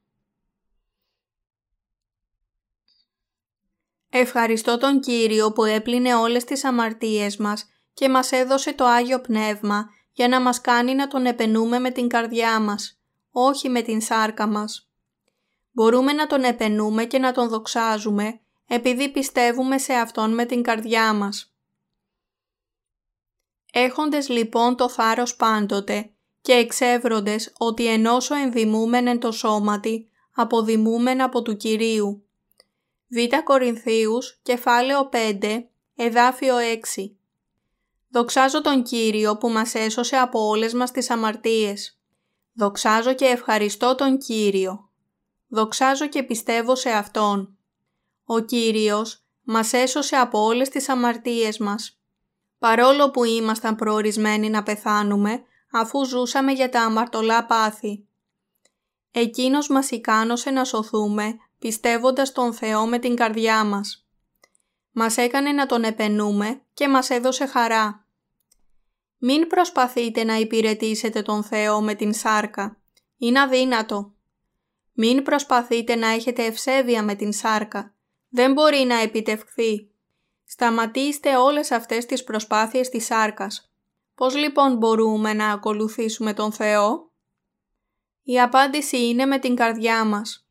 Ευχαριστώ 4.09 4.77
τον 4.77 4.99
Κύριο 4.99 5.51
που 5.51 5.63
έπλυνε 5.63 6.15
όλες 6.15 6.43
τις 6.43 6.63
αμαρτίες 6.63 7.37
μας 7.37 7.70
και 7.93 8.10
μας 8.10 8.32
έδωσε 8.32 8.73
το 8.73 8.86
Άγιο 8.86 9.21
Πνεύμα 9.21 9.89
για 10.12 10.27
να 10.27 10.41
μας 10.41 10.62
κάνει 10.62 10.95
να 10.95 11.08
Τον 11.08 11.25
επενούμε 11.25 11.80
με 11.80 11.91
την 11.91 12.08
καρδιά 12.08 12.60
μας, 12.60 12.99
όχι 13.32 13.69
με 13.69 13.82
την 13.82 14.01
σάρκα 14.01 14.47
μας. 14.47 14.89
Μπορούμε 15.71 16.13
να 16.13 16.27
Τον 16.27 16.43
επενούμε 16.43 17.06
και 17.06 17.19
να 17.19 17.32
Τον 17.32 17.47
δοξάζουμε 17.49 18.39
επειδή 18.67 19.10
πιστεύουμε 19.10 19.77
σε 19.77 19.93
Αυτόν 19.93 20.34
με 20.34 20.45
την 20.45 20.62
καρδιά 20.62 21.13
μας. 21.13 21.56
Έχοντες 23.71 24.30
λοιπόν 24.30 24.75
το 24.75 24.89
θάρρος 24.89 25.36
πάντοτε 25.36 26.12
και 26.41 26.54
εξεύροντες 26.54 27.54
ότι 27.58 27.88
ενώσο 27.88 28.36
ενδημούμεν 28.36 29.08
εν 29.08 29.19
το 29.19 29.32
σώματι, 29.32 30.10
αποδημούμεν 30.36 31.21
από 31.21 31.41
του 31.41 31.58
Κυρίου. 31.58 32.25
Β 33.08 33.17
Κορινθίους, 33.43 34.39
κεφάλαιο 34.43 35.10
5, 35.12 35.69
εδάφιο 35.95 36.56
6 36.58 37.20
Δοξάζω 38.12 38.62
τον 38.62 38.84
Κύριο 38.84 39.38
που 39.38 39.50
μας 39.50 39.74
έσωσε 39.74 40.15
από 40.15 40.47
όλες 40.47 40.74
μας 40.74 40.91
τις 40.91 41.10
αμαρτίες. 41.10 42.00
Δοξάζω 42.54 43.13
και 43.13 43.26
ευχαριστώ 43.26 43.95
τον 43.95 44.17
Κύριο. 44.17 44.89
Δοξάζω 45.47 46.08
και 46.08 46.24
πιστεύω 46.24 46.76
σε 46.76 46.89
Αυτόν. 46.89 47.58
Ο 48.26 48.39
Κύριος 48.39 49.24
μας 49.43 49.74
έσωσε 49.74 50.15
από 50.15 50.39
όλες 50.39 50.69
τις 50.69 50.89
αμαρτίες 50.89 51.58
μας. 51.58 52.00
Παρόλο 52.60 53.12
που 53.12 53.24
ήμασταν 53.24 53.76
προορισμένοι 53.76 54.50
να 54.50 54.63
πεθάνουμε, 54.63 55.43
αφού 55.71 56.06
ζούσαμε 56.06 56.52
για 56.52 56.69
τα 56.69 56.82
αμαρτωλά 56.82 57.45
πάθη. 57.45 58.06
Εκείνος 59.12 59.67
μας 59.67 59.91
ικάνωσε 59.91 60.50
να 60.50 60.63
σωθούμε, 60.63 61.36
πιστεύοντας 61.60 62.32
τον 62.32 62.54
Θεό 62.54 62.86
με 62.86 63.00
την 63.00 63.15
καρδιά 63.15 63.63
μας. 63.63 64.06
Μας 64.91 65.17
έκανε 65.17 65.52
να 65.52 65.65
τον 65.65 65.84
επενούμε 65.84 66.62
και 66.81 66.87
μας 66.87 67.09
έδωσε 67.09 67.45
χαρά. 67.45 68.05
Μην 69.17 69.47
προσπαθείτε 69.47 70.23
να 70.23 70.35
υπηρετήσετε 70.35 71.21
τον 71.21 71.43
Θεό 71.43 71.81
με 71.81 71.93
την 71.93 72.13
σάρκα. 72.13 72.81
Είναι 73.17 73.39
αδύνατο. 73.39 74.13
Μην 74.93 75.23
προσπαθείτε 75.23 75.95
να 75.95 76.07
έχετε 76.07 76.45
ευσέβεια 76.45 77.03
με 77.03 77.15
την 77.15 77.33
σάρκα. 77.33 77.95
Δεν 78.29 78.53
μπορεί 78.53 78.83
να 78.83 78.95
επιτευχθεί. 78.95 79.91
Σταματήστε 80.45 81.35
όλες 81.35 81.71
αυτές 81.71 82.05
τις 82.05 82.23
προσπάθειες 82.23 82.89
της 82.89 83.05
σάρκας. 83.05 83.73
Πώς 84.15 84.35
λοιπόν 84.35 84.77
μπορούμε 84.77 85.33
να 85.33 85.51
ακολουθήσουμε 85.51 86.33
τον 86.33 86.51
Θεό; 86.51 87.11
Η 88.23 88.41
απάντηση 88.41 89.07
είναι 89.07 89.25
με 89.25 89.39
την 89.39 89.55
καρδιά 89.55 90.05
μας. 90.05 90.47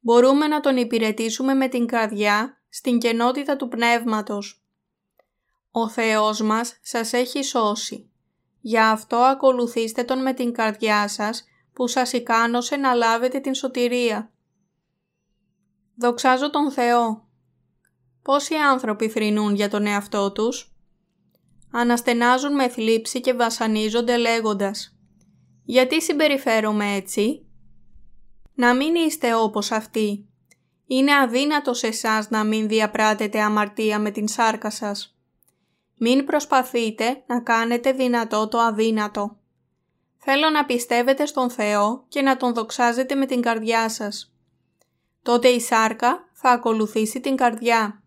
Μπορούμε 0.00 0.46
να 0.46 0.60
Τον 0.60 0.76
υπηρετήσουμε 0.76 1.54
με 1.54 1.68
την 1.68 1.86
καρδιά 1.86 2.62
στην 2.68 2.98
κενότητα 2.98 3.56
του 3.56 3.68
Πνεύματος. 3.68 4.65
Ο 5.78 5.88
Θεός 5.88 6.40
μας 6.40 6.78
σας 6.82 7.12
έχει 7.12 7.42
σώσει. 7.42 8.10
Γι' 8.60 8.78
αυτό 8.78 9.16
ακολουθήστε 9.16 10.04
Τον 10.04 10.22
με 10.22 10.32
την 10.32 10.52
καρδιά 10.52 11.08
σας 11.08 11.44
που 11.72 11.86
σας 11.86 12.12
ικάνωσε 12.12 12.76
να 12.76 12.94
λάβετε 12.94 13.40
την 13.40 13.54
σωτηρία. 13.54 14.32
Δοξάζω 15.96 16.50
τον 16.50 16.70
Θεό. 16.70 17.28
Πόσοι 18.22 18.54
άνθρωποι 18.54 19.08
θρηνούν 19.08 19.54
για 19.54 19.68
τον 19.68 19.86
εαυτό 19.86 20.32
τους; 20.32 20.76
Αναστενάζουν 21.72 22.54
με 22.54 22.68
θλίψη 22.68 23.20
και 23.20 23.34
βασανίζονται 23.34 24.16
λέγοντας 24.16 24.96
«Γιατί 25.64 26.02
συμπεριφέρομαι 26.02 26.94
έτσι» 26.94 27.46
Να 28.54 28.74
μην 28.74 28.94
είστε 28.94 29.34
όπως 29.34 29.70
αυτοί. 29.70 30.28
Είναι 30.86 31.14
αδύνατο 31.14 31.74
σε 31.74 31.86
εσάς 31.86 32.30
να 32.30 32.44
μην 32.44 32.68
διαπράτετε 32.68 33.40
αμαρτία 33.40 33.98
με 33.98 34.10
την 34.10 34.28
σάρκα 34.28 34.70
σας. 34.70 35.15
Μην 35.98 36.24
προσπαθείτε 36.24 37.22
να 37.26 37.40
κάνετε 37.40 37.92
δυνατό 37.92 38.48
το 38.48 38.58
αδύνατο. 38.58 39.36
Θέλω 40.16 40.50
να 40.50 40.64
πιστεύετε 40.64 41.26
στον 41.26 41.50
Θεό 41.50 42.04
και 42.08 42.22
να 42.22 42.36
Τον 42.36 42.54
δοξάζετε 42.54 43.14
με 43.14 43.26
την 43.26 43.40
καρδιά 43.40 43.88
σας. 43.88 44.34
Τότε 45.22 45.48
η 45.48 45.60
σάρκα 45.60 46.28
θα 46.32 46.50
ακολουθήσει 46.50 47.20
την 47.20 47.36
καρδιά. 47.36 48.02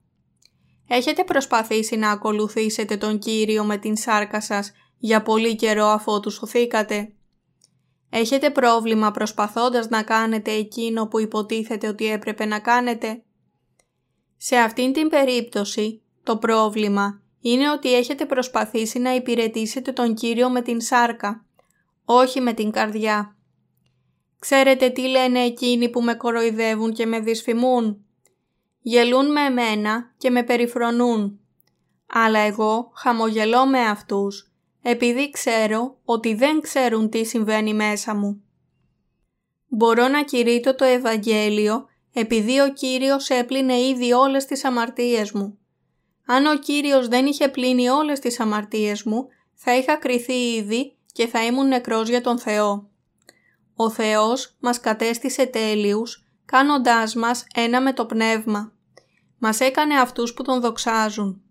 Έχετε 0.88 1.24
προσπαθήσει 1.24 1.96
να 1.96 2.12
ακολουθήσετε 2.12 2.98
τον 2.98 3.20
Κύριο 3.20 3.64
με 3.64 3.78
την 3.78 3.98
σάρκα 3.98 4.42
σας 4.42 4.72
για 4.98 5.22
πολύ 5.22 5.56
καιρό 5.56 5.86
αφού 5.86 6.20
του 6.20 6.30
σωθήκατε. 6.30 7.14
Έχετε 8.10 8.50
πρόβλημα 8.50 9.12
προσπαθώντας 9.12 9.90
να 9.90 10.04
κάνετε 10.04 10.52
εκείνο 10.52 11.08
που 11.08 11.20
υποτίθεται 11.20 11.88
ότι 11.88 12.06
έπρεπε 12.12 12.46
να 12.46 12.60
κάνετε. 12.60 13.24
Σε 14.38 14.56
αυτήν 14.56 14.94
την 14.94 15.10
περίπτωση, 15.10 16.02
το 16.24 16.38
πρόβλημα 16.38 17.22
είναι 17.42 17.72
ότι 17.72 17.96
έχετε 17.96 18.26
προσπαθήσει 18.26 19.00
να 19.00 19.16
υπηρετήσετε 19.16 19.92
τον 19.92 20.14
Κύριο 20.14 20.50
με 20.50 20.62
την 20.62 20.82
σάρκα, 20.82 21.46
όχι 22.06 22.42
με 22.42 22.54
την 22.54 22.72
καρδιά. 22.72 23.36
Ξέρετε 24.40 24.90
τι 24.90 25.02
λένε 25.02 25.40
εκείνοι 25.40 25.90
που 25.90 26.02
με 26.02 26.14
κοροϊδεύουν 26.14 26.94
και 26.94 27.06
με 27.06 27.20
δυσφημούν. 27.20 28.06
Γελούν 28.82 29.32
με 29.32 29.42
εμένα 29.42 30.14
και 30.18 30.30
με 30.30 30.44
περιφρονούν. 30.44 31.40
Αλλά 32.08 32.40
εγώ 32.40 32.92
χαμογελώ 32.96 33.66
με 33.66 33.80
αυτούς, 33.80 34.52
επειδή 34.82 35.30
ξέρω 35.30 35.98
ότι 36.04 36.34
δεν 36.34 36.62
ξέρουν 36.62 37.10
τι 37.10 37.26
συμβαίνει 37.26 37.74
μέσα 37.74 38.16
μου. 38.16 38.44
Μπορώ 39.68 40.08
να 40.08 40.24
κηρύττω 40.24 40.76
το 40.76 40.86
Ευαγγέλιο 40.86 41.88
επειδή 42.14 42.60
ο 42.60 42.74
Κύριος 42.74 43.30
έπλυνε 43.30 43.80
ήδη 43.80 44.12
όλες 44.12 44.46
τις 44.46 44.66
αμαρτίες 44.66 45.32
μου. 45.32 45.59
Αν 46.32 46.46
ο 46.46 46.58
Κύριος 46.58 47.08
δεν 47.08 47.26
είχε 47.26 47.48
πλύνει 47.48 47.90
όλες 47.90 48.20
τις 48.20 48.40
αμαρτίες 48.40 49.04
μου, 49.04 49.28
θα 49.54 49.76
είχα 49.76 49.96
κριθεί 49.96 50.54
ήδη 50.54 50.98
και 51.12 51.28
θα 51.28 51.46
ήμουν 51.46 51.68
νεκρός 51.68 52.10
για 52.10 52.22
τον 52.22 52.40
Θεό. 52.40 52.90
Ο 53.76 53.90
Θεός 53.90 54.56
μας 54.60 54.80
κατέστησε 54.80 55.46
τέλειους, 55.46 56.26
κάνοντάς 56.46 57.16
μας 57.16 57.46
ένα 57.54 57.82
με 57.82 57.94
το 57.94 58.06
Πνεύμα. 58.06 58.74
Μας 59.38 59.60
έκανε 59.60 60.00
αυτούς 60.00 60.34
που 60.34 60.44
Τον 60.44 60.62
δοξάζουν. 60.62 61.42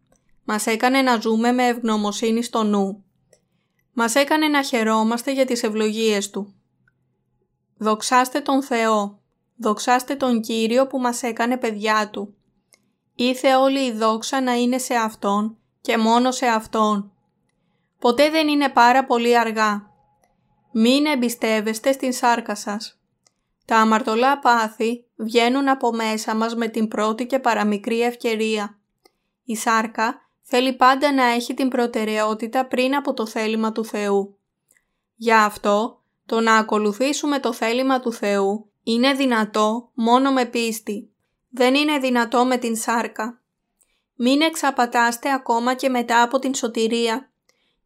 Μας 0.44 0.66
έκανε 0.66 1.02
να 1.02 1.20
ζούμε 1.20 1.52
με 1.52 1.66
ευγνωμοσύνη 1.66 2.42
στο 2.42 2.62
νου. 2.62 3.04
Μας 3.92 4.14
έκανε 4.14 4.48
να 4.48 4.62
χαιρόμαστε 4.62 5.32
για 5.32 5.44
τις 5.44 5.62
ευλογίες 5.62 6.30
Του. 6.30 6.54
Δοξάστε 7.76 8.40
τον 8.40 8.62
Θεό. 8.62 9.20
Δοξάστε 9.56 10.14
τον 10.14 10.40
Κύριο 10.40 10.86
που 10.86 10.98
μας 10.98 11.22
έκανε 11.22 11.56
παιδιά 11.56 12.10
Του. 12.10 12.37
Ήθε 13.20 13.54
όλη 13.54 13.86
η 13.86 13.92
δόξα 13.92 14.40
να 14.40 14.52
είναι 14.54 14.78
σε 14.78 14.94
Αυτόν 14.94 15.56
και 15.80 15.96
μόνο 15.96 16.30
σε 16.30 16.46
Αυτόν. 16.46 17.12
Ποτέ 17.98 18.30
δεν 18.30 18.48
είναι 18.48 18.68
πάρα 18.68 19.04
πολύ 19.04 19.38
αργά. 19.38 19.90
Μην 20.72 21.06
εμπιστεύεστε 21.06 21.92
στην 21.92 22.12
σάρκα 22.12 22.54
σας. 22.54 23.00
Τα 23.64 23.76
αμαρτωλά 23.76 24.38
πάθη 24.38 25.04
βγαίνουν 25.16 25.68
από 25.68 25.92
μέσα 25.92 26.34
μας 26.34 26.54
με 26.54 26.68
την 26.68 26.88
πρώτη 26.88 27.26
και 27.26 27.38
παραμικρή 27.38 28.00
ευκαιρία. 28.00 28.78
Η 29.44 29.56
σάρκα 29.56 30.20
θέλει 30.42 30.72
πάντα 30.72 31.12
να 31.12 31.24
έχει 31.24 31.54
την 31.54 31.68
προτεραιότητα 31.68 32.66
πριν 32.66 32.94
από 32.94 33.14
το 33.14 33.26
θέλημα 33.26 33.72
του 33.72 33.84
Θεού. 33.84 34.38
Γι' 35.14 35.32
αυτό, 35.32 36.02
το 36.26 36.40
να 36.40 36.56
ακολουθήσουμε 36.56 37.38
το 37.38 37.52
θέλημα 37.52 38.00
του 38.00 38.12
Θεού 38.12 38.70
είναι 38.82 39.12
δυνατό 39.12 39.90
μόνο 39.94 40.32
με 40.32 40.44
πίστη. 40.44 41.12
Δεν 41.48 41.74
είναι 41.74 41.98
δυνατό 41.98 42.44
με 42.44 42.56
την 42.56 42.76
σάρκα. 42.76 43.40
Μην 44.14 44.40
εξαπατάστε 44.40 45.32
ακόμα 45.32 45.74
και 45.74 45.88
μετά 45.88 46.22
από 46.22 46.38
την 46.38 46.54
σωτηρία. 46.54 47.30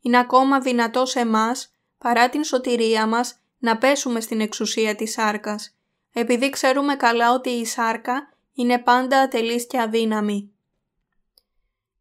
Είναι 0.01 0.18
ακόμα 0.18 0.61
δυνατό 0.61 1.07
σε 1.07 1.27
μας, 1.27 1.75
παρά 1.98 2.29
την 2.29 2.44
σωτηρία 2.44 3.07
μας, 3.07 3.40
να 3.59 3.79
πέσουμε 3.79 4.20
στην 4.20 4.40
εξουσία 4.40 4.94
της 4.94 5.12
σάρκας, 5.12 5.77
επειδή 6.12 6.51
ξέρουμε 6.51 6.96
καλά 6.96 7.33
ότι 7.33 7.51
η 7.51 7.64
σάρκα 7.64 8.29
είναι 8.55 8.79
πάντα 8.79 9.20
ατελής 9.20 9.66
και 9.66 9.81
αδύναμη. 9.81 10.53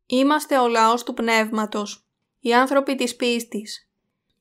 Είμαστε 0.06 0.58
ο 0.58 0.68
λαός 0.68 1.04
του 1.04 1.14
πνεύματος, 1.14 2.06
οι 2.40 2.54
άνθρωποι 2.54 2.96
της 2.96 3.16
πίστης. 3.16 3.90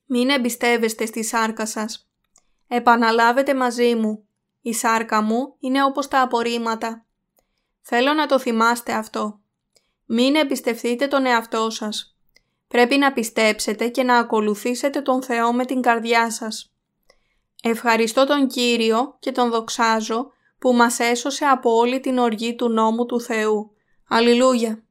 Μην 0.05 0.29
εμπιστεύεστε 0.29 1.05
στη 1.05 1.23
σάρκα 1.23 1.65
σας. 1.65 2.09
Επαναλάβετε 2.67 3.55
μαζί 3.55 3.95
μου. 3.95 4.25
Η 4.61 4.73
σάρκα 4.73 5.21
μου 5.21 5.55
είναι 5.59 5.83
όπως 5.83 6.07
τα 6.07 6.21
απορρίμματα. 6.21 7.05
Θέλω 7.81 8.13
να 8.13 8.25
το 8.25 8.39
θυμάστε 8.39 8.93
αυτό. 8.93 9.39
Μην 10.05 10.35
εμπιστευτείτε 10.35 11.07
τον 11.07 11.25
εαυτό 11.25 11.69
σας. 11.69 12.15
Πρέπει 12.67 12.97
να 12.97 13.13
πιστέψετε 13.13 13.87
και 13.87 14.03
να 14.03 14.17
ακολουθήσετε 14.17 15.01
τον 15.01 15.23
Θεό 15.23 15.53
με 15.53 15.65
την 15.65 15.81
καρδιά 15.81 16.31
σας. 16.31 16.73
Ευχαριστώ 17.63 18.25
τον 18.25 18.47
Κύριο 18.47 19.15
και 19.19 19.31
τον 19.31 19.49
δοξάζω 19.49 20.31
που 20.59 20.73
μας 20.73 20.99
έσωσε 20.99 21.45
από 21.45 21.75
όλη 21.75 21.99
την 21.99 22.17
οργή 22.17 22.55
του 22.55 22.69
νόμου 22.69 23.05
του 23.05 23.21
Θεού. 23.21 23.71
Αλληλούια! 24.07 24.83